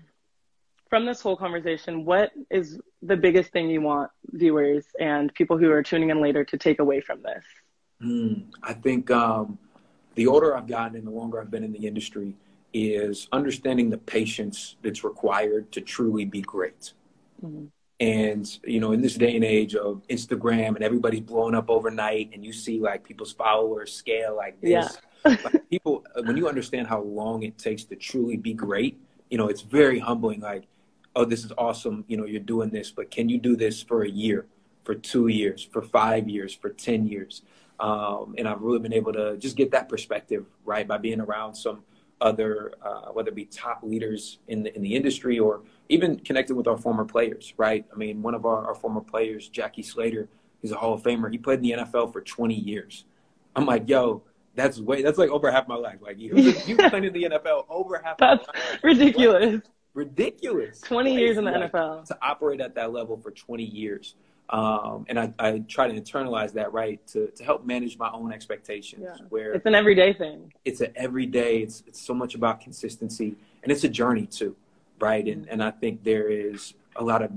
from 0.92 1.06
this 1.06 1.22
whole 1.22 1.36
conversation, 1.36 2.06
what 2.06 2.32
is 2.50 2.80
the 3.02 3.18
biggest 3.18 3.52
thing 3.52 3.68
you 3.70 3.82
want 3.82 4.12
viewers 4.28 4.86
and 5.00 5.34
people 5.34 5.58
who 5.58 5.72
are 5.72 5.84
tuning 5.84 6.12
in 6.12 6.22
later 6.22 6.46
to 6.46 6.58
take 6.58 6.80
away 6.80 7.02
from 7.02 7.24
this? 7.24 7.44
Mm, 8.02 8.46
I 8.64 8.74
think 8.74 9.10
um, 9.12 9.58
the 10.16 10.28
older 10.28 10.56
I've 10.56 10.68
gotten 10.68 10.98
and 10.98 11.08
the 11.08 11.12
longer 11.12 11.42
I've 11.42 11.52
been 11.52 11.64
in 11.64 11.72
the 11.72 11.88
industry 11.88 12.36
is 12.74 13.28
understanding 13.32 13.90
the 13.90 13.98
patience 13.98 14.76
that's 14.84 15.04
required 15.04 15.72
to 15.72 15.82
truly 15.82 16.26
be 16.26 16.42
great. 16.42 16.94
Mhm. 17.44 17.70
And, 18.00 18.60
you 18.64 18.80
know, 18.80 18.92
in 18.92 19.02
this 19.02 19.16
day 19.16 19.36
and 19.36 19.44
age 19.44 19.74
of 19.74 20.04
Instagram 20.08 20.76
and 20.76 20.84
everybody's 20.84 21.22
blowing 21.22 21.56
up 21.56 21.70
overnight 21.70 22.30
and 22.34 22.46
you 22.46 22.54
see 22.54 22.80
like 22.80 23.04
people's 23.04 23.34
followers 23.34 23.92
scale 23.92 24.36
like 24.36 24.62
this. 24.62 25.00
Yeah. 25.26 25.36
like, 25.44 25.70
people, 25.70 26.06
when 26.24 26.38
you 26.38 26.48
understand 26.48 26.88
how 26.88 27.02
long 27.02 27.42
it 27.42 27.58
takes 27.58 27.86
to 27.86 27.96
truly 27.96 28.38
be 28.38 28.54
great, 28.54 29.00
you 29.32 29.38
know, 29.40 29.48
it's 29.48 29.62
very 29.62 29.98
humbling. 29.98 30.42
Like, 30.42 30.68
oh, 31.16 31.26
this 31.26 31.44
is 31.44 31.52
awesome. 31.58 32.06
You 32.08 32.18
know, 32.18 32.26
you're 32.26 32.40
doing 32.40 32.70
this, 32.70 32.92
but 32.92 33.10
can 33.10 33.30
you 33.30 33.40
do 33.40 33.56
this 33.56 33.82
for 33.82 34.04
a 34.04 34.10
year, 34.10 34.46
for 34.84 34.94
two 34.94 35.28
years, 35.28 35.64
for 35.64 35.82
five 35.82 36.30
years, 36.30 36.54
for 36.54 36.70
10 36.70 37.08
years? 37.08 37.42
Um, 37.80 38.36
and 38.38 38.48
I've 38.48 38.62
really 38.62 38.80
been 38.80 38.94
able 38.94 39.14
to 39.14 39.38
just 39.38 39.56
get 39.56 39.72
that 39.72 39.88
perspective, 39.90 40.46
right, 40.66 40.88
by 40.88 40.98
being 40.98 41.20
around 41.22 41.54
some 41.56 41.84
other, 42.20 42.74
uh, 42.82 43.12
whether 43.12 43.30
it 43.30 43.36
be 43.36 43.46
top 43.46 43.84
leaders 43.84 44.40
in 44.48 44.64
the, 44.64 44.76
in 44.76 44.82
the 44.82 44.96
industry 44.96 45.38
or 45.38 45.62
even 45.90 46.18
connected 46.20 46.56
with 46.56 46.68
our 46.68 46.78
former 46.78 47.06
players, 47.06 47.54
right? 47.58 47.86
I 47.94 47.96
mean, 47.96 48.22
one 48.24 48.34
of 48.34 48.46
our, 48.46 48.66
our 48.66 48.76
former 48.76 49.02
players, 49.02 49.48
Jackie 49.50 49.84
Slater, 49.84 50.28
he's 50.62 50.72
a 50.72 50.76
Hall 50.76 50.94
of 50.94 51.04
Famer. 51.04 51.32
He 51.32 51.38
played 51.38 51.60
in 51.60 51.64
the 51.64 51.72
NFL 51.84 52.12
for 52.12 52.22
20 52.22 52.56
years. 52.56 53.06
I'm 53.56 53.66
like, 53.68 53.88
yo, 53.88 54.24
that's 54.56 54.80
way, 54.80 55.04
that's 55.04 55.20
like 55.20 55.30
over 55.30 55.52
half 55.52 55.68
my 55.68 55.76
life. 55.76 56.00
Like, 56.02 56.18
you, 56.18 56.36
you 56.66 56.76
played 56.90 57.04
in 57.06 57.14
the 57.14 57.24
NFL 57.26 57.66
over 57.70 58.02
half 58.04 58.20
my 58.20 58.36
That's 58.38 58.48
ridiculous. 58.84 59.62
Ridiculous. 59.94 60.82
20 60.82 61.16
years 61.16 61.38
in 61.38 61.46
the 61.46 61.52
Like, 61.52 61.72
NFL. 61.72 62.06
to 62.06 62.18
operate 62.22 62.62
at 62.62 62.76
that 62.76 62.92
level 62.92 63.18
for 63.18 63.32
20 63.32 63.64
years. 63.64 64.16
Um, 64.50 65.06
and 65.10 65.20
I, 65.20 65.34
I 65.40 65.60
try 65.68 65.88
to 65.90 66.00
internalize 66.02 66.54
that, 66.54 66.72
right, 66.72 67.06
to, 67.08 67.28
to 67.28 67.44
help 67.44 67.66
manage 67.66 67.98
my 67.98 68.10
own 68.12 68.32
expectations. 68.32 69.04
Yeah. 69.04 69.26
Where 69.30 69.54
It's 69.54 69.66
an 69.66 69.76
everyday 69.76 70.14
thing. 70.14 70.54
it's 70.64 70.80
an 70.80 70.94
everyday, 70.96 71.58
it's, 71.60 71.84
it's 71.86 72.00
so 72.00 72.14
much 72.14 72.34
about 72.34 72.62
consistency, 72.62 73.36
and 73.64 73.72
it's 73.72 73.84
a 73.84 73.90
journey 73.90 74.26
too, 74.26 74.56
right? 75.00 75.26
And, 75.28 75.48
and 75.50 75.62
I 75.62 75.72
think 75.72 76.04
there 76.04 76.30
is 76.30 76.74
a 76.96 77.04
lot 77.04 77.22
of 77.22 77.32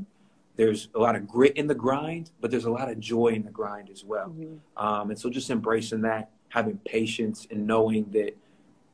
there's 0.56 0.88
a 0.94 0.98
lot 0.98 1.16
of 1.16 1.26
grit 1.26 1.56
in 1.56 1.66
the 1.66 1.74
grind, 1.74 2.30
but 2.40 2.50
there's 2.50 2.66
a 2.66 2.70
lot 2.70 2.90
of 2.90 3.00
joy 3.00 3.28
in 3.28 3.44
the 3.44 3.50
grind 3.50 3.88
as 3.88 4.04
well. 4.04 4.28
Mhm. 4.28 4.58
Um, 4.76 5.08
and 5.10 5.18
so 5.18 5.30
just 5.30 5.48
embracing 5.48 6.02
that, 6.02 6.28
having 6.50 6.76
patience, 6.84 7.46
and 7.50 7.66
knowing 7.66 8.04
that 8.10 8.36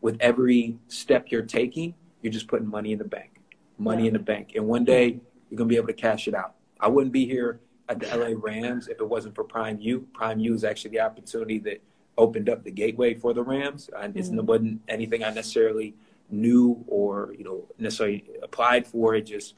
with 0.00 0.16
every 0.20 0.78
step 0.86 1.26
you're 1.32 1.42
taking, 1.42 1.94
you're 2.22 2.32
just 2.32 2.46
putting 2.46 2.68
money 2.68 2.92
in 2.92 2.98
the 2.98 3.04
bank, 3.04 3.40
money 3.78 4.02
Yeah. 4.04 4.08
in 4.08 4.12
the 4.12 4.20
bank. 4.20 4.52
And 4.54 4.68
one 4.68 4.84
day 4.84 5.18
you're 5.50 5.56
going 5.56 5.68
to 5.68 5.72
be 5.72 5.76
able 5.76 5.88
to 5.88 5.92
cash 5.92 6.28
it 6.28 6.34
out. 6.34 6.54
I 6.78 6.86
wouldn't 6.86 7.12
be 7.12 7.26
here 7.26 7.58
at 7.88 8.00
the 8.00 8.06
LA 8.16 8.34
Rams 8.36 8.88
if 8.88 9.00
it 9.00 9.08
wasn't 9.08 9.34
for 9.34 9.44
Prime 9.44 9.78
U. 9.80 10.06
Prime 10.12 10.40
U 10.40 10.54
is 10.54 10.64
actually 10.64 10.90
the 10.90 11.00
opportunity 11.00 11.58
that 11.60 11.80
opened 12.18 12.48
up 12.48 12.64
the 12.64 12.70
gateway 12.70 13.14
for 13.14 13.32
the 13.34 13.42
Rams. 13.42 13.90
And 13.96 14.16
it's- 14.16 14.30
Mhm. 14.30 14.38
it 14.38 14.44
wasn't 14.44 14.80
anything 14.88 15.22
I 15.22 15.30
necessarily 15.30 15.94
knew 16.30 16.82
or, 16.88 17.34
you 17.38 17.44
know, 17.44 17.64
necessarily 17.78 18.24
applied 18.42 18.86
for. 18.86 19.14
It 19.14 19.22
just 19.22 19.54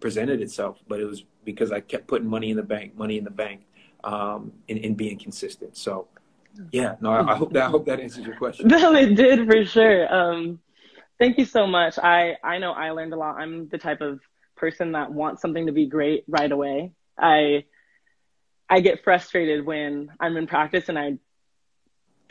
presented 0.00 0.40
itself. 0.42 0.82
But 0.88 1.00
it 1.00 1.04
was 1.06 1.24
because 1.44 1.72
I 1.72 1.80
kept 1.80 2.06
putting 2.06 2.28
money 2.28 2.50
in 2.50 2.56
the 2.56 2.62
bank, 2.62 2.96
money 2.96 3.16
in 3.18 3.24
the 3.24 3.30
bank, 3.30 3.62
um, 4.04 4.52
and, 4.68 4.78
and 4.84 4.96
being 4.96 5.16
consistent. 5.18 5.76
So, 5.76 6.08
yeah, 6.72 6.96
no, 7.00 7.10
I, 7.10 7.32
I 7.32 7.36
hope 7.36 7.52
that 7.52 7.62
I 7.62 7.70
hope 7.70 7.86
that 7.86 8.00
answers 8.00 8.26
your 8.26 8.36
question. 8.36 8.68
No, 8.68 8.92
it 8.94 9.14
did 9.14 9.46
for 9.48 9.64
sure. 9.64 10.12
Um, 10.12 10.60
thank 11.18 11.38
you 11.38 11.44
so 11.46 11.66
much. 11.66 11.98
I, 11.98 12.36
I 12.42 12.58
know 12.58 12.72
I 12.72 12.90
learned 12.90 13.12
a 13.12 13.16
lot. 13.16 13.36
I'm 13.36 13.68
the 13.68 13.78
type 13.78 14.00
of 14.00 14.20
person 14.56 14.92
that 14.92 15.10
wants 15.12 15.40
something 15.40 15.66
to 15.66 15.72
be 15.72 15.86
great 15.86 16.24
right 16.28 16.50
away. 16.50 16.92
I 17.18 17.64
I 18.68 18.80
get 18.80 19.04
frustrated 19.04 19.66
when 19.66 20.10
I'm 20.18 20.36
in 20.36 20.46
practice 20.46 20.88
and 20.88 20.98
I 20.98 21.18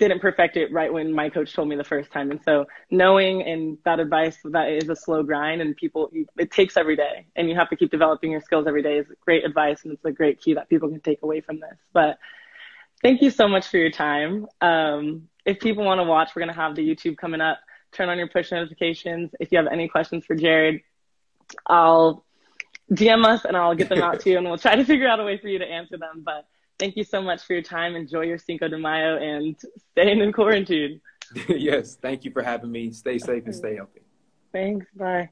didn't 0.01 0.19
perfect 0.19 0.57
it 0.57 0.71
right 0.71 0.91
when 0.91 1.13
my 1.13 1.29
coach 1.29 1.53
told 1.53 1.67
me 1.67 1.75
the 1.75 1.83
first 1.83 2.11
time. 2.11 2.31
And 2.31 2.41
so 2.43 2.65
knowing 2.89 3.43
and 3.43 3.77
that 3.85 3.99
advice 3.99 4.35
that 4.45 4.69
it 4.69 4.81
is 4.81 4.89
a 4.89 4.95
slow 4.95 5.21
grind 5.21 5.61
and 5.61 5.75
people 5.75 6.11
it 6.39 6.49
takes 6.49 6.75
every 6.75 6.95
day 6.95 7.27
and 7.35 7.47
you 7.47 7.55
have 7.55 7.69
to 7.69 7.75
keep 7.75 7.91
developing 7.91 8.31
your 8.31 8.41
skills 8.41 8.65
every 8.65 8.81
day 8.81 8.97
is 8.97 9.05
great 9.23 9.45
advice 9.45 9.83
and 9.83 9.93
it's 9.93 10.03
a 10.03 10.11
great 10.11 10.41
key 10.41 10.55
that 10.55 10.69
people 10.69 10.89
can 10.89 11.01
take 11.01 11.21
away 11.21 11.41
from 11.41 11.59
this. 11.59 11.77
But 11.93 12.17
thank 13.03 13.21
you 13.21 13.29
so 13.29 13.47
much 13.47 13.67
for 13.67 13.77
your 13.77 13.91
time. 13.91 14.47
Um, 14.59 15.27
if 15.45 15.59
people 15.59 15.83
want 15.83 15.99
to 15.99 16.03
watch, 16.03 16.31
we're 16.35 16.41
going 16.41 16.53
to 16.53 16.59
have 16.59 16.75
the 16.75 16.87
YouTube 16.87 17.17
coming 17.17 17.41
up. 17.41 17.59
Turn 17.91 18.09
on 18.09 18.17
your 18.17 18.27
push 18.27 18.51
notifications. 18.51 19.29
If 19.39 19.51
you 19.51 19.59
have 19.59 19.67
any 19.67 19.87
questions 19.87 20.25
for 20.25 20.35
Jared, 20.35 20.81
I'll 21.67 22.25
DM 22.91 23.25
us 23.25 23.45
and 23.45 23.55
I'll 23.55 23.75
get 23.75 23.89
them 23.89 24.01
out 24.01 24.19
to 24.21 24.29
you 24.29 24.37
and 24.39 24.47
we'll 24.47 24.57
try 24.57 24.75
to 24.75 24.85
figure 24.85 25.07
out 25.07 25.19
a 25.19 25.23
way 25.23 25.37
for 25.37 25.47
you 25.47 25.59
to 25.59 25.65
answer 25.65 25.97
them. 25.97 26.23
But 26.25 26.45
thank 26.79 26.95
you 26.97 27.03
so 27.03 27.21
much 27.21 27.43
for 27.43 27.53
your 27.53 27.63
time. 27.63 27.95
Enjoy 27.95 28.21
your 28.21 28.37
Cinco 28.37 28.67
de 28.67 28.77
Mayo 28.77 29.17
and 29.17 29.55
staying 29.91 30.19
in 30.21 30.33
quarantine. 30.33 31.01
yes, 31.47 31.95
thank 31.95 32.25
you 32.25 32.31
for 32.31 32.43
having 32.43 32.71
me. 32.71 32.91
Stay 32.91 33.17
safe 33.17 33.45
and 33.45 33.55
stay 33.55 33.75
healthy. 33.75 34.01
Thanks. 34.51 34.85
Bye. 34.95 35.29